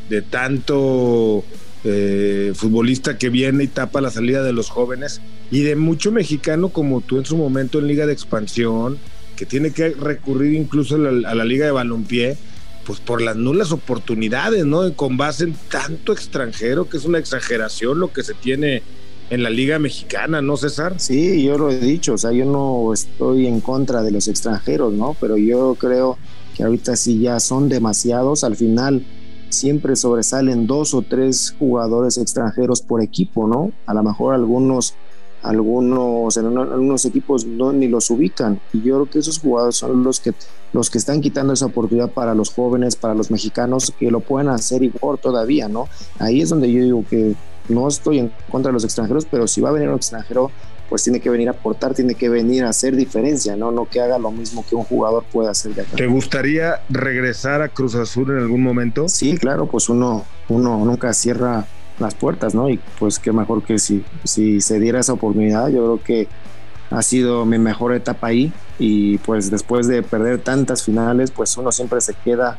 de 0.09 0.21
tanto 0.21 1.43
eh, 1.83 2.53
futbolista 2.53 3.17
que 3.17 3.29
viene 3.29 3.63
y 3.63 3.67
tapa 3.67 3.99
la 3.99 4.11
salida 4.11 4.43
de 4.43 4.53
los 4.53 4.69
jóvenes, 4.69 5.21
y 5.49 5.61
de 5.61 5.75
mucho 5.75 6.11
mexicano 6.11 6.69
como 6.69 7.01
tú 7.01 7.17
en 7.17 7.25
su 7.25 7.35
momento 7.35 7.79
en 7.79 7.87
Liga 7.87 8.05
de 8.05 8.13
Expansión, 8.13 8.99
que 9.35 9.47
tiene 9.47 9.71
que 9.71 9.89
recurrir 9.89 10.53
incluso 10.53 10.95
a 10.95 10.99
la, 10.99 11.29
a 11.29 11.33
la 11.33 11.45
Liga 11.45 11.65
de 11.65 11.71
Balompié, 11.71 12.37
pues 12.87 13.01
por 13.01 13.21
las 13.21 13.35
nulas 13.35 13.73
oportunidades, 13.73 14.65
¿no? 14.65 14.93
Con 14.93 15.17
base 15.17 15.43
en 15.43 15.55
tanto 15.69 16.13
extranjero, 16.13 16.87
que 16.87 16.95
es 16.95 17.03
una 17.03 17.19
exageración 17.19 17.99
lo 17.99 18.13
que 18.13 18.23
se 18.23 18.33
tiene 18.33 18.81
en 19.29 19.43
la 19.43 19.49
Liga 19.49 19.77
Mexicana, 19.77 20.41
¿no, 20.41 20.55
César? 20.55 20.93
Sí, 20.97 21.43
yo 21.43 21.57
lo 21.57 21.69
he 21.69 21.79
dicho, 21.79 22.13
o 22.13 22.17
sea, 22.17 22.31
yo 22.31 22.45
no 22.45 22.93
estoy 22.93 23.45
en 23.45 23.59
contra 23.59 24.01
de 24.03 24.11
los 24.11 24.29
extranjeros, 24.29 24.93
¿no? 24.93 25.17
Pero 25.19 25.35
yo 25.35 25.75
creo 25.77 26.17
que 26.55 26.63
ahorita 26.63 26.95
sí 26.95 27.19
ya 27.19 27.41
son 27.41 27.67
demasiados, 27.67 28.45
al 28.45 28.55
final 28.55 29.05
siempre 29.49 29.97
sobresalen 29.97 30.65
dos 30.65 30.93
o 30.93 31.01
tres 31.01 31.55
jugadores 31.59 32.17
extranjeros 32.17 32.81
por 32.81 33.03
equipo, 33.03 33.49
¿no? 33.49 33.73
A 33.85 33.93
lo 33.93 34.01
mejor 34.01 34.33
algunos 34.33 34.93
algunos 35.43 36.35
en 36.37 36.45
algunos 36.45 37.05
equipos 37.05 37.45
no 37.45 37.71
ni 37.71 37.87
los 37.87 38.09
ubican 38.09 38.59
y 38.73 38.81
yo 38.81 38.95
creo 38.95 39.09
que 39.09 39.19
esos 39.19 39.39
jugadores 39.39 39.75
son 39.75 40.03
los 40.03 40.19
que 40.19 40.33
los 40.73 40.89
que 40.89 40.97
están 40.97 41.21
quitando 41.21 41.53
esa 41.53 41.67
oportunidad 41.67 42.09
para 42.09 42.33
los 42.33 42.49
jóvenes, 42.49 42.95
para 42.95 43.13
los 43.13 43.31
mexicanos 43.31 43.93
que 43.97 44.11
lo 44.11 44.19
pueden 44.19 44.49
hacer 44.49 44.83
igual 44.83 45.17
todavía, 45.19 45.67
¿no? 45.67 45.87
Ahí 46.19 46.41
es 46.41 46.49
donde 46.49 46.71
yo 46.71 46.83
digo 46.83 47.05
que 47.09 47.35
no 47.69 47.87
estoy 47.87 48.19
en 48.19 48.31
contra 48.49 48.69
de 48.69 48.73
los 48.73 48.83
extranjeros, 48.83 49.25
pero 49.29 49.47
si 49.47 49.61
va 49.61 49.69
a 49.69 49.71
venir 49.71 49.89
un 49.89 49.95
extranjero, 49.95 50.51
pues 50.89 51.03
tiene 51.03 51.19
que 51.19 51.29
venir 51.29 51.49
a 51.49 51.51
aportar, 51.51 51.93
tiene 51.93 52.15
que 52.15 52.29
venir 52.29 52.63
a 52.63 52.69
hacer 52.69 52.95
diferencia, 52.95 53.55
¿no? 53.55 53.71
No 53.71 53.85
que 53.85 53.99
haga 53.99 54.17
lo 54.17 54.31
mismo 54.31 54.65
que 54.67 54.75
un 54.75 54.83
jugador 54.83 55.25
puede 55.31 55.49
hacer 55.49 55.73
de 55.75 55.81
acá. 55.81 55.95
¿Te 55.95 56.07
gustaría 56.07 56.81
regresar 56.89 57.61
a 57.61 57.69
Cruz 57.69 57.95
Azul 57.95 58.31
en 58.31 58.37
algún 58.37 58.61
momento? 58.61 59.07
Sí, 59.09 59.37
claro, 59.37 59.67
pues 59.67 59.89
uno, 59.89 60.23
uno 60.49 60.77
nunca 60.85 61.13
cierra 61.13 61.67
las 61.99 62.15
puertas, 62.15 62.53
¿no? 62.55 62.69
Y 62.69 62.79
pues 62.99 63.19
qué 63.19 63.31
mejor 63.31 63.63
que 63.63 63.79
si, 63.79 64.03
si 64.23 64.61
se 64.61 64.79
diera 64.79 64.99
esa 64.99 65.13
oportunidad, 65.13 65.67
yo 65.69 65.83
creo 65.83 66.03
que 66.03 66.27
ha 66.89 67.01
sido 67.01 67.45
mi 67.45 67.57
mejor 67.57 67.93
etapa 67.93 68.27
ahí 68.27 68.51
y 68.79 69.17
pues 69.19 69.51
después 69.51 69.87
de 69.87 70.03
perder 70.03 70.39
tantas 70.39 70.83
finales, 70.83 71.31
pues 71.31 71.57
uno 71.57 71.71
siempre 71.71 71.99
se 72.01 72.13
queda 72.13 72.57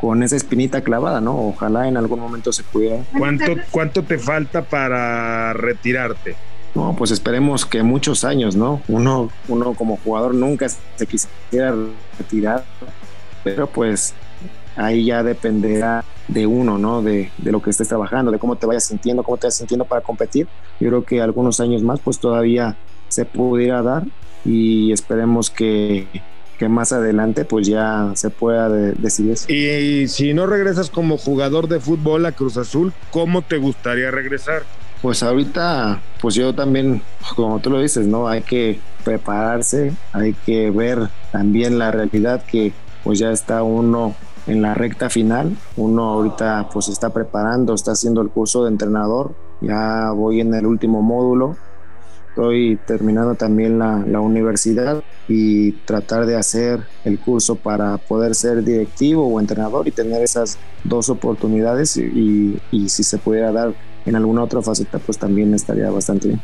con 0.00 0.22
esa 0.22 0.36
espinita 0.36 0.82
clavada, 0.82 1.20
¿no? 1.20 1.48
Ojalá 1.48 1.88
en 1.88 1.96
algún 1.96 2.20
momento 2.20 2.52
se 2.52 2.62
pudiera. 2.62 3.02
¿Cuánto, 3.16 3.54
cuánto 3.70 4.02
te 4.02 4.18
falta 4.18 4.62
para 4.62 5.52
retirarte? 5.54 6.36
No, 6.74 6.94
pues 6.96 7.10
esperemos 7.10 7.64
que 7.64 7.82
muchos 7.82 8.24
años, 8.24 8.56
¿no? 8.56 8.82
Uno, 8.88 9.30
uno 9.48 9.74
como 9.74 9.96
jugador 9.96 10.34
nunca 10.34 10.66
se 10.68 11.06
quisiera 11.06 11.74
retirar, 12.18 12.64
pero 13.44 13.68
pues 13.68 14.12
ahí 14.76 15.06
ya 15.06 15.22
dependerá 15.22 16.04
de 16.28 16.46
uno, 16.46 16.78
¿no? 16.78 17.02
De, 17.02 17.30
de, 17.38 17.52
lo 17.52 17.60
que 17.60 17.70
estés 17.70 17.88
trabajando, 17.88 18.30
de 18.30 18.38
cómo 18.38 18.56
te 18.56 18.66
vayas 18.66 18.84
sintiendo, 18.84 19.22
cómo 19.22 19.36
te 19.36 19.46
vayas 19.46 19.56
sintiendo 19.56 19.84
para 19.84 20.00
competir. 20.00 20.48
Yo 20.80 20.88
creo 20.88 21.04
que 21.04 21.20
algunos 21.20 21.60
años 21.60 21.82
más, 21.82 22.00
pues 22.00 22.18
todavía 22.18 22.76
se 23.08 23.24
pudiera 23.24 23.82
dar 23.82 24.04
y 24.44 24.92
esperemos 24.92 25.50
que, 25.50 26.06
que 26.58 26.68
más 26.68 26.92
adelante 26.92 27.44
pues 27.44 27.66
ya 27.66 28.12
se 28.14 28.30
pueda 28.30 28.68
de, 28.68 28.92
decidir 28.92 29.32
eso. 29.32 29.52
Y 29.52 30.08
si 30.08 30.34
no 30.34 30.46
regresas 30.46 30.90
como 30.90 31.16
jugador 31.18 31.68
de 31.68 31.80
fútbol 31.80 32.26
a 32.26 32.32
Cruz 32.32 32.56
Azul, 32.56 32.92
¿cómo 33.10 33.42
te 33.42 33.58
gustaría 33.58 34.10
regresar? 34.10 34.62
Pues 35.02 35.22
ahorita, 35.22 36.00
pues 36.20 36.34
yo 36.34 36.54
también, 36.54 37.02
como 37.36 37.60
tú 37.60 37.70
lo 37.70 37.80
dices, 37.80 38.06
¿no? 38.06 38.26
Hay 38.26 38.42
que 38.42 38.80
prepararse, 39.04 39.92
hay 40.12 40.32
que 40.46 40.70
ver 40.70 41.10
también 41.30 41.78
la 41.78 41.90
realidad 41.90 42.42
que 42.44 42.72
pues 43.02 43.18
ya 43.18 43.30
está 43.30 43.62
uno 43.62 44.14
en 44.46 44.62
la 44.62 44.74
recta 44.74 45.08
final, 45.10 45.56
uno 45.76 46.04
ahorita 46.04 46.68
pues 46.72 46.88
está 46.88 47.10
preparando, 47.10 47.74
está 47.74 47.92
haciendo 47.92 48.20
el 48.20 48.28
curso 48.28 48.64
de 48.64 48.70
entrenador, 48.70 49.34
ya 49.60 50.10
voy 50.10 50.40
en 50.40 50.52
el 50.54 50.66
último 50.66 51.02
módulo, 51.02 51.56
estoy 52.28 52.78
terminando 52.86 53.36
también 53.36 53.78
la, 53.78 54.20
universidad 54.20 55.02
y 55.28 55.72
tratar 55.72 56.26
de 56.26 56.36
hacer 56.36 56.80
el 57.04 57.18
curso 57.18 57.56
para 57.56 57.96
poder 57.98 58.34
ser 58.34 58.62
directivo 58.64 59.26
o 59.26 59.40
entrenador 59.40 59.86
y 59.86 59.92
tener 59.92 60.22
esas 60.22 60.58
dos 60.82 61.08
oportunidades 61.08 61.96
y, 61.96 62.60
y 62.70 62.88
si 62.88 63.04
se 63.04 63.18
pudiera 63.18 63.52
dar 63.52 63.74
en 64.04 64.16
alguna 64.16 64.42
otra 64.42 64.60
faceta 64.62 64.98
pues 64.98 65.16
también 65.16 65.54
estaría 65.54 65.90
bastante 65.90 66.28
bien. 66.28 66.42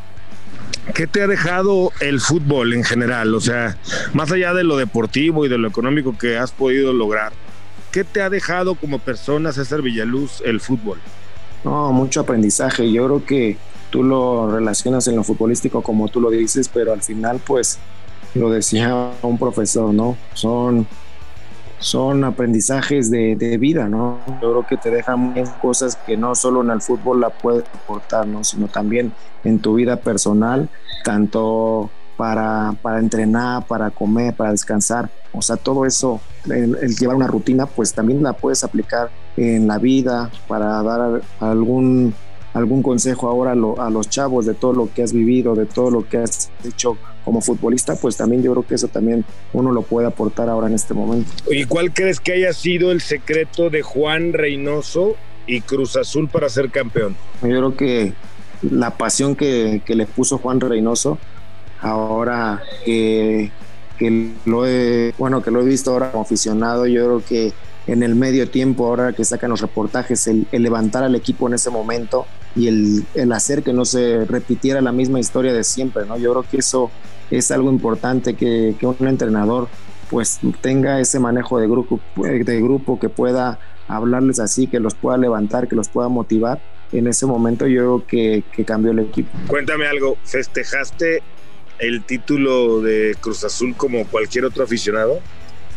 ¿Qué 0.95 1.07
te 1.07 1.23
ha 1.23 1.27
dejado 1.27 1.93
el 2.01 2.21
fútbol 2.21 2.73
en 2.73 2.85
general? 2.85 3.35
O 3.35 3.41
sea, 3.41 3.77
más 4.13 4.33
allá 4.33 4.55
de 4.55 4.65
lo 4.65 4.77
deportivo 4.77 5.45
y 5.45 5.49
de 5.49 5.59
lo 5.59 5.69
económico 5.69 6.17
que 6.17 6.39
has 6.39 6.53
podido 6.53 6.93
lograr, 6.93 7.33
¿qué 7.91 8.05
te 8.05 8.23
ha 8.23 8.31
dejado 8.31 8.75
como 8.75 8.99
persona 8.99 9.53
César 9.53 9.83
Villaluz 9.83 10.43
el 10.45 10.61
fútbol? 10.61 10.99
No, 11.65 11.93
mucho 11.93 12.21
aprendizaje. 12.21 12.91
Yo 12.91 13.07
creo 13.07 13.25
que 13.25 13.57
tú 13.91 14.03
lo 14.03 14.51
relacionas 14.51 15.07
en 15.09 15.17
lo 15.17 15.25
futbolístico 15.25 15.83
como 15.83 16.09
tú 16.09 16.21
lo 16.21 16.31
dices, 16.31 16.69
pero 16.69 16.93
al 16.93 17.03
final 17.03 17.41
pues 17.45 17.79
lo 18.35 18.51
decía 18.51 19.11
un 19.23 19.39
profesor, 19.39 19.93
¿no? 19.93 20.17
Son, 20.35 20.87
son 21.79 22.25
aprendizajes 22.25 23.11
de, 23.11 23.37
de 23.37 23.59
vida, 23.59 23.89
¿no? 23.89 24.21
Yo 24.41 24.53
creo 24.53 24.67
que 24.67 24.77
te 24.77 24.91
dejan 24.91 25.35
cosas 25.61 25.97
que 25.97 26.17
no 26.17 26.35
solo 26.35 26.63
en 26.63 26.71
el 26.71 26.81
fútbol 26.81 27.21
la 27.21 27.31
puedes 27.31 27.65
aportar, 27.75 28.27
¿no? 28.27 28.45
Sino 28.45 28.69
también 28.69 29.13
en 29.45 29.59
tu 29.59 29.75
vida 29.75 29.97
personal, 29.97 30.69
tanto 31.05 31.91
para, 32.21 32.75
para 32.83 32.99
entrenar, 32.99 33.67
para 33.67 33.91
comer, 33.91 34.35
para 34.35 34.51
descansar. 34.51 35.09
O 35.33 35.41
sea, 35.41 35.57
todo 35.57 35.87
eso, 35.87 36.21
el, 36.45 36.77
el, 36.83 36.95
llevar 36.95 37.17
una 37.17 37.27
rutina, 37.27 37.65
pues 37.65 37.95
también 37.95 38.23
la 38.23 38.35
puedes 38.35 38.63
aplicar 38.63 39.09
en 39.39 39.67
la 39.67 39.79
vida 39.79 40.31
para 40.47 40.83
dar 40.83 41.23
algún 41.41 42.13
algún 42.53 42.83
consejo 42.83 43.29
ahora 43.29 43.53
a, 43.53 43.55
lo, 43.55 43.81
a, 43.81 43.89
los 43.89 44.11
chavos 44.11 44.45
de 44.45 44.53
todo 44.53 44.75
lo 44.75 44.93
que 44.93 45.03
has 45.03 45.15
vivido, 45.15 45.55
de 45.55 45.65
todo 45.65 45.91
lo 45.91 46.07
que 46.07 46.19
has 46.19 46.51
hecho 46.63 46.99
como 47.25 47.41
futbolista, 47.41 47.97
pues 47.97 48.19
también 48.19 48.43
yo 48.43 48.53
creo 48.53 48.67
que 48.67 48.75
eso 48.75 48.89
también 48.89 49.25
uno 49.55 49.73
lo 49.73 49.81
puede 49.81 50.07
aportar 50.07 50.51
ahora 50.51 50.67
en 50.67 50.75
este 50.75 50.93
momento. 50.93 51.31
¿Y 51.51 51.65
cuál 51.65 51.95
crees 51.95 52.21
que 52.21 52.33
haya 52.33 52.53
sido 52.53 52.93
el 52.93 53.01
secreto 53.01 53.71
de 53.71 53.81
Juan 53.81 54.35
Reynoso 54.35 55.15
y 55.47 55.63
Cruz 55.63 55.97
Azul 55.97 56.29
para 56.29 56.51
ser 56.51 56.71
campeón? 56.71 57.17
Yo 57.41 57.49
creo 57.49 57.77
que 57.77 58.13
la 58.63 58.91
pasión 58.91 59.37
que, 59.37 59.81
que 59.87 59.95
le 59.95 60.07
puso 60.07 60.37
Juan 60.37 60.61
Reynoso, 60.61 61.19
ahora 61.81 62.63
que, 62.85 63.51
que 63.99 64.33
lo 64.45 64.67
he, 64.67 65.15
bueno, 65.19 65.43
que 65.43 65.51
lo 65.51 65.61
he 65.61 65.65
visto 65.65 65.93
ahora 65.93 66.11
como 66.11 66.23
aficionado, 66.23 66.87
yo 66.87 67.05
creo 67.05 67.25
que 67.25 67.53
en 67.87 68.03
el 68.03 68.15
medio 68.15 68.49
tiempo, 68.49 68.87
ahora 68.87 69.13
que 69.13 69.25
sacan 69.25 69.51
los 69.51 69.61
reportajes, 69.61 70.27
el, 70.27 70.47
el 70.53 70.63
levantar 70.63 71.03
al 71.03 71.15
equipo 71.15 71.49
en 71.49 71.55
ese 71.55 71.71
momento 71.71 72.27
y 72.55 72.69
el, 72.69 73.05
el, 73.15 73.33
hacer 73.33 73.63
que 73.63 73.73
no 73.73 73.85
se 73.85 74.25
repitiera 74.27 74.81
la 74.81 74.93
misma 74.93 75.19
historia 75.19 75.53
de 75.53 75.65
siempre, 75.65 76.05
¿no? 76.07 76.17
Yo 76.19 76.33
creo 76.33 76.45
que 76.49 76.59
eso 76.59 76.91
es 77.31 77.51
algo 77.51 77.71
importante, 77.71 78.35
que, 78.35 78.75
que 78.79 78.87
un 78.87 79.09
entrenador 79.09 79.69
pues 80.11 80.41
tenga 80.61 81.01
ese 81.01 81.21
manejo 81.21 81.59
de 81.59 81.69
grupo, 81.69 82.01
de 82.17 82.61
grupo, 82.61 82.99
que 82.99 83.09
pueda 83.09 83.59
hablarles 83.87 84.41
así, 84.41 84.67
que 84.67 84.81
los 84.81 84.95
pueda 84.95 85.17
levantar, 85.17 85.69
que 85.69 85.77
los 85.77 85.89
pueda 85.89 86.09
motivar. 86.09 86.61
En 86.93 87.07
ese 87.07 87.27
momento 87.27 87.69
yo 87.69 87.81
creo 87.81 88.07
que, 88.07 88.43
que 88.53 88.65
cambió 88.65 88.91
el 88.91 88.99
equipo. 88.99 89.31
Cuéntame 89.47 89.87
algo, 89.87 90.17
¿festejaste 90.25 91.23
el 91.81 92.03
título 92.05 92.81
de 92.81 93.17
Cruz 93.21 93.45
Azul 93.45 93.75
como 93.77 94.07
cualquier 94.07 94.45
otro 94.45 94.65
aficionado? 94.65 95.21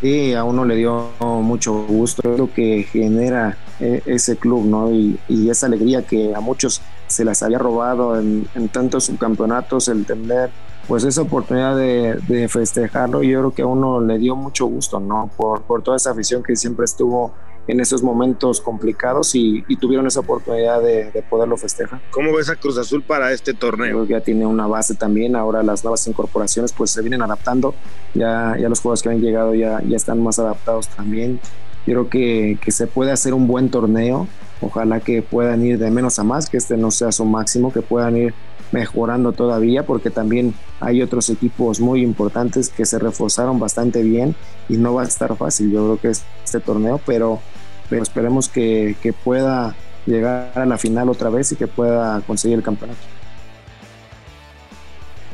Sí, 0.00 0.34
a 0.34 0.44
uno 0.44 0.64
le 0.64 0.76
dio 0.76 1.10
mucho 1.20 1.72
gusto, 1.86 2.32
es 2.32 2.38
lo 2.38 2.52
que 2.52 2.82
genera 2.82 3.56
ese 3.80 4.36
club, 4.36 4.64
¿no? 4.64 4.92
Y, 4.92 5.18
esa 5.48 5.66
alegría 5.66 6.06
que 6.06 6.34
a 6.34 6.40
muchos 6.40 6.82
se 7.06 7.24
las 7.24 7.42
había 7.42 7.58
robado 7.58 8.18
en, 8.18 8.46
tantos 8.70 9.04
subcampeonatos, 9.04 9.88
el 9.88 10.04
tener 10.04 10.50
pues 10.88 11.04
esa 11.04 11.22
oportunidad 11.22 11.76
de, 11.76 12.18
de, 12.28 12.48
festejarlo, 12.48 13.22
yo 13.22 13.38
creo 13.38 13.54
que 13.54 13.62
a 13.62 13.66
uno 13.66 14.00
le 14.00 14.18
dio 14.18 14.36
mucho 14.36 14.66
gusto, 14.66 15.00
¿no? 15.00 15.30
Por 15.36 15.82
toda 15.82 15.96
esa 15.96 16.10
afición 16.10 16.42
que 16.42 16.56
siempre 16.56 16.84
estuvo 16.84 17.32
en 17.66 17.80
esos 17.80 18.02
momentos 18.02 18.60
complicados 18.60 19.34
y, 19.34 19.64
y 19.68 19.76
tuvieron 19.76 20.06
esa 20.06 20.20
oportunidad 20.20 20.82
de, 20.82 21.10
de, 21.10 21.22
poderlo 21.22 21.56
festejar. 21.56 22.00
¿Cómo 22.10 22.34
ves 22.34 22.50
a 22.50 22.56
Cruz 22.56 22.76
Azul 22.78 23.02
para 23.02 23.32
este 23.32 23.54
torneo? 23.54 23.90
Creo 23.90 24.06
que 24.06 24.12
ya 24.12 24.20
tiene 24.20 24.46
una 24.46 24.66
base 24.66 24.94
también, 24.94 25.34
ahora 25.36 25.62
las 25.62 25.82
nuevas 25.82 26.06
incorporaciones 26.06 26.72
pues 26.72 26.90
se 26.90 27.00
vienen 27.00 27.22
adaptando, 27.22 27.74
ya, 28.14 28.56
ya 28.60 28.68
los 28.68 28.80
jugadores 28.80 29.02
que 29.02 29.08
han 29.08 29.20
llegado 29.20 29.54
ya, 29.54 29.80
ya 29.82 29.96
están 29.96 30.22
más 30.22 30.38
adaptados 30.38 30.88
también. 30.88 31.40
Yo 31.86 31.92
creo 31.92 32.08
que, 32.08 32.58
que 32.62 32.70
se 32.70 32.86
puede 32.86 33.12
hacer 33.12 33.34
un 33.34 33.46
buen 33.46 33.70
torneo, 33.70 34.26
ojalá 34.60 35.00
que 35.00 35.22
puedan 35.22 35.64
ir 35.64 35.78
de 35.78 35.90
menos 35.90 36.18
a 36.18 36.24
más, 36.24 36.48
que 36.48 36.56
este 36.56 36.76
no 36.76 36.90
sea 36.90 37.12
su 37.12 37.24
máximo, 37.24 37.72
que 37.72 37.82
puedan 37.82 38.16
ir 38.16 38.34
mejorando 38.74 39.32
todavía 39.32 39.86
porque 39.86 40.10
también 40.10 40.52
hay 40.80 41.00
otros 41.00 41.30
equipos 41.30 41.80
muy 41.80 42.02
importantes 42.02 42.70
que 42.70 42.84
se 42.84 42.98
reforzaron 42.98 43.58
bastante 43.60 44.02
bien 44.02 44.34
y 44.68 44.76
no 44.76 44.94
va 44.94 45.02
a 45.02 45.06
estar 45.06 45.36
fácil 45.36 45.70
yo 45.70 45.84
creo 45.84 46.00
que 46.00 46.08
es 46.08 46.24
este 46.44 46.60
torneo 46.60 47.00
pero, 47.06 47.40
pero 47.88 48.02
esperemos 48.02 48.48
que, 48.48 48.96
que 49.02 49.12
pueda 49.12 49.74
llegar 50.06 50.52
a 50.54 50.66
la 50.66 50.78
final 50.78 51.08
otra 51.08 51.30
vez 51.30 51.52
y 51.52 51.56
que 51.56 51.66
pueda 51.66 52.20
conseguir 52.26 52.58
el 52.58 52.64
campeonato 52.64 53.00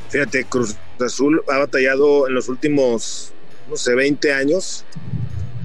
fíjate 0.08 0.44
Cruz 0.44 0.76
Azul 1.04 1.42
ha 1.48 1.58
batallado 1.58 2.28
en 2.28 2.34
los 2.34 2.48
últimos 2.48 3.32
no 3.68 3.76
sé 3.76 3.94
20 3.94 4.32
años 4.32 4.84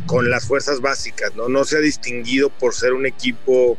con 0.05 0.29
las 0.29 0.47
fuerzas 0.47 0.81
básicas 0.81 1.35
no 1.35 1.49
no 1.49 1.63
se 1.65 1.77
ha 1.77 1.81
distinguido 1.81 2.49
por 2.49 2.73
ser 2.73 2.93
un 2.93 3.05
equipo 3.05 3.77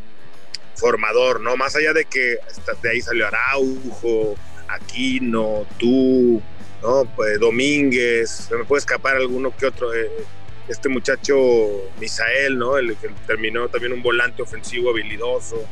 formador, 0.76 1.40
¿no? 1.40 1.56
Más 1.56 1.74
allá 1.74 1.92
de 1.92 2.04
que 2.04 2.36
de 2.82 2.90
ahí 2.90 3.00
salió 3.00 3.26
Araujo, 3.26 4.36
Aquino, 4.68 5.66
tú, 5.78 6.40
¿no? 6.82 7.04
Pues 7.16 7.40
Domínguez, 7.40 8.30
se 8.48 8.56
me 8.56 8.64
puede 8.64 8.80
escapar 8.80 9.16
alguno 9.16 9.54
que 9.56 9.66
otro. 9.66 9.94
Eh, 9.94 10.10
este 10.68 10.88
muchacho 10.88 11.36
Misael, 12.00 12.58
¿no? 12.58 12.76
El 12.76 12.96
que 12.96 13.08
terminó 13.26 13.68
también 13.68 13.92
un 13.92 14.02
volante 14.02 14.42
ofensivo 14.42 14.90
habilidoso. 14.90 15.64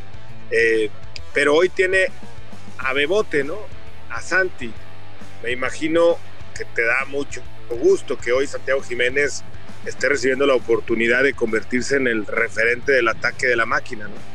Eh, 0.50 0.90
pero 1.32 1.54
hoy 1.54 1.68
tiene 1.68 2.06
a 2.78 2.92
Bebote, 2.92 3.44
¿no? 3.44 3.58
A 4.10 4.20
Santi. 4.20 4.72
Me 5.42 5.52
imagino 5.52 6.16
que 6.56 6.64
te 6.64 6.84
da 6.84 7.04
mucho 7.06 7.42
gusto 7.82 8.16
que 8.16 8.32
hoy 8.32 8.46
Santiago 8.46 8.82
Jiménez 8.82 9.42
esté 9.84 10.08
recibiendo 10.08 10.46
la 10.46 10.54
oportunidad 10.54 11.22
de 11.22 11.34
convertirse 11.34 11.96
en 11.96 12.06
el 12.06 12.26
referente 12.26 12.92
del 12.92 13.08
ataque 13.08 13.46
de 13.46 13.56
la 13.56 13.66
máquina, 13.66 14.08
¿no? 14.08 14.34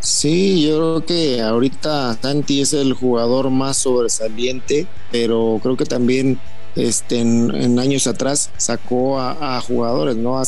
Sí, 0.00 0.66
yo 0.66 0.76
creo 0.76 1.06
que 1.06 1.40
ahorita 1.40 2.18
Santi 2.20 2.62
es 2.62 2.72
el 2.72 2.92
jugador 2.92 3.50
más 3.50 3.76
sobresaliente, 3.76 4.88
pero 5.12 5.60
creo 5.62 5.76
que 5.76 5.84
también 5.84 6.40
este, 6.76 7.20
en, 7.20 7.78
años 7.78 8.06
atrás 8.06 8.50
sacó 8.56 9.20
a, 9.20 9.60
jugadores, 9.60 10.16
¿no? 10.16 10.38
Ha 10.38 10.44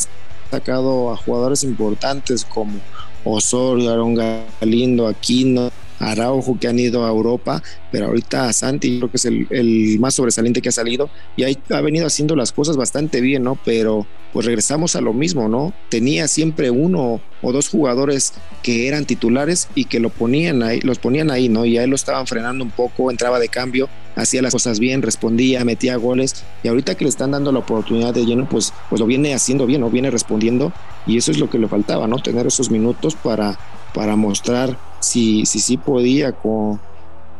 sacado 0.50 1.12
a 1.12 1.16
jugadores 1.16 1.62
importantes 1.62 2.44
como 2.44 2.80
Osorio, 3.24 3.90
Aaron 3.90 4.14
Galindo, 4.14 5.06
Aquino, 5.06 5.70
Araujo 5.98 6.58
que 6.58 6.68
han 6.68 6.78
ido 6.78 7.04
a 7.04 7.08
Europa, 7.08 7.62
pero 7.90 8.06
ahorita 8.06 8.52
Santi 8.52 8.98
creo 8.98 9.10
que 9.10 9.16
es 9.16 9.24
el, 9.24 9.96
más 10.00 10.14
sobresaliente 10.14 10.60
que 10.60 10.68
ha 10.68 10.72
salido 10.72 11.08
y 11.36 11.44
ahí 11.44 11.58
ha 11.70 11.80
venido 11.80 12.06
haciendo 12.06 12.36
las 12.36 12.52
cosas 12.52 12.76
bastante 12.76 13.20
bien, 13.20 13.44
¿no? 13.44 13.58
Pero 13.64 14.06
pues 14.32 14.46
regresamos 14.46 14.96
a 14.96 15.00
lo 15.00 15.12
mismo, 15.12 15.48
¿no? 15.48 15.72
Tenía 15.88 16.26
siempre 16.26 16.70
uno 16.70 17.20
o 17.40 17.52
dos 17.52 17.68
jugadores 17.68 18.34
que 18.62 18.88
eran 18.88 19.04
titulares 19.04 19.68
y 19.74 19.84
que 19.84 20.00
lo 20.00 20.10
ponían 20.10 20.62
ahí, 20.62 20.80
los 20.80 20.98
ponían 20.98 21.30
ahí, 21.30 21.48
¿no? 21.48 21.64
Y 21.64 21.78
ahí 21.78 21.86
lo 21.86 21.96
estaban 21.96 22.26
frenando 22.26 22.64
un 22.64 22.70
poco, 22.70 23.10
entraba 23.10 23.38
de 23.38 23.48
cambio, 23.48 23.88
hacía 24.16 24.42
las 24.42 24.52
cosas 24.52 24.78
bien, 24.78 25.02
respondía, 25.02 25.64
metía 25.64 25.96
goles 25.96 26.44
y 26.62 26.68
ahorita 26.68 26.96
que 26.96 27.04
le 27.04 27.10
están 27.10 27.32
dando 27.32 27.52
la 27.52 27.60
oportunidad 27.60 28.14
de 28.14 28.24
lleno, 28.24 28.48
pues, 28.48 28.72
pues 28.88 29.00
lo 29.00 29.06
viene 29.06 29.34
haciendo 29.34 29.66
bien, 29.66 29.80
¿no? 29.80 29.90
Viene 29.90 30.10
respondiendo 30.10 30.72
y 31.06 31.16
eso 31.16 31.30
es 31.30 31.38
lo 31.38 31.50
que 31.50 31.58
le 31.58 31.68
faltaba, 31.68 32.06
¿no? 32.06 32.18
Tener 32.18 32.46
esos 32.46 32.70
minutos 32.70 33.14
para, 33.14 33.58
para 33.94 34.16
mostrar 34.16 34.78
si 35.00 35.46
sí 35.46 35.60
si, 35.60 35.76
podía 35.76 36.32
con, 36.32 36.80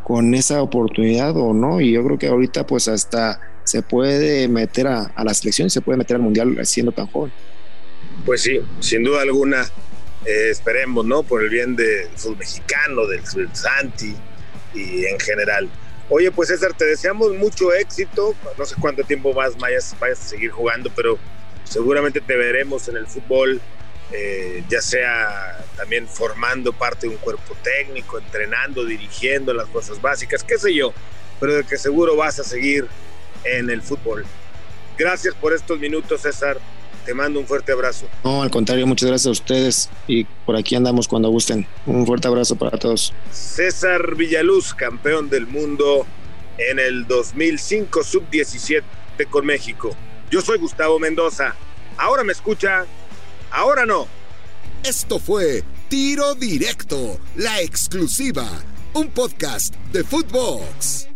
con 0.02 0.34
esa 0.34 0.62
oportunidad 0.62 1.36
o 1.36 1.52
no. 1.54 1.80
Y 1.80 1.92
yo 1.92 2.04
creo 2.04 2.18
que 2.18 2.28
ahorita 2.28 2.66
pues 2.66 2.88
hasta 2.88 3.40
se 3.64 3.82
puede 3.82 4.48
meter 4.48 4.86
a, 4.86 5.12
a 5.14 5.24
la 5.24 5.32
selección, 5.34 5.70
se 5.70 5.80
puede 5.80 5.98
meter 5.98 6.16
al 6.16 6.22
Mundial 6.22 6.58
siendo 6.64 6.92
tan 6.92 7.06
joven. 7.06 7.32
Pues 8.24 8.42
sí, 8.42 8.60
sin 8.80 9.02
duda 9.02 9.22
alguna, 9.22 9.62
eh, 10.24 10.50
esperemos, 10.50 11.04
¿no? 11.04 11.22
Por 11.22 11.42
el 11.42 11.50
bien 11.50 11.76
del 11.76 12.08
fútbol 12.16 12.38
mexicano, 12.38 13.06
del, 13.06 13.22
Santi 13.52 14.14
y 14.74 15.04
en 15.04 15.20
general. 15.20 15.68
Oye, 16.16 16.30
pues 16.30 16.46
César, 16.46 16.72
te 16.74 16.84
deseamos 16.84 17.34
mucho 17.34 17.72
éxito. 17.72 18.36
No 18.56 18.64
sé 18.64 18.76
cuánto 18.78 19.02
tiempo 19.02 19.34
más 19.34 19.58
vayas, 19.58 19.96
vayas 19.98 20.20
a 20.20 20.28
seguir 20.28 20.52
jugando, 20.52 20.88
pero 20.94 21.18
seguramente 21.64 22.20
te 22.20 22.36
veremos 22.36 22.86
en 22.86 22.98
el 22.98 23.08
fútbol 23.08 23.60
eh, 24.12 24.62
ya 24.68 24.80
sea 24.80 25.64
también 25.76 26.06
formando 26.06 26.72
parte 26.72 27.08
de 27.08 27.14
un 27.14 27.18
cuerpo 27.18 27.56
técnico, 27.64 28.16
entrenando, 28.20 28.84
dirigiendo 28.84 29.52
las 29.52 29.66
cosas 29.66 30.00
básicas, 30.00 30.44
qué 30.44 30.56
sé 30.56 30.72
yo, 30.72 30.94
pero 31.40 31.52
de 31.52 31.64
que 31.64 31.76
seguro 31.76 32.14
vas 32.14 32.38
a 32.38 32.44
seguir 32.44 32.86
en 33.42 33.68
el 33.68 33.82
fútbol. 33.82 34.24
Gracias 34.96 35.34
por 35.34 35.52
estos 35.52 35.80
minutos, 35.80 36.20
César. 36.20 36.60
Te 37.04 37.14
mando 37.14 37.40
un 37.40 37.46
fuerte 37.46 37.72
abrazo. 37.72 38.06
No, 38.22 38.42
al 38.42 38.50
contrario, 38.50 38.86
muchas 38.86 39.08
gracias 39.08 39.26
a 39.26 39.30
ustedes 39.30 39.90
y 40.06 40.24
por 40.24 40.56
aquí 40.56 40.74
andamos 40.74 41.06
cuando 41.06 41.28
gusten. 41.28 41.66
Un 41.86 42.06
fuerte 42.06 42.28
abrazo 42.28 42.56
para 42.56 42.78
todos. 42.78 43.12
César 43.30 44.14
Villaluz, 44.14 44.74
campeón 44.74 45.28
del 45.28 45.46
mundo 45.46 46.06
en 46.58 46.78
el 46.78 47.06
2005 47.06 48.02
sub-17 48.02 48.82
con 49.30 49.44
México. 49.44 49.90
Yo 50.30 50.40
soy 50.40 50.58
Gustavo 50.58 50.98
Mendoza. 50.98 51.54
Ahora 51.96 52.24
me 52.24 52.32
escucha 52.32 52.86
Ahora 53.54 53.86
no. 53.86 54.08
Esto 54.82 55.20
fue 55.20 55.62
Tiro 55.88 56.34
Directo, 56.34 57.20
la 57.36 57.60
exclusiva, 57.60 58.48
un 58.94 59.10
podcast 59.10 59.72
de 59.92 60.02
Footbox. 60.02 61.13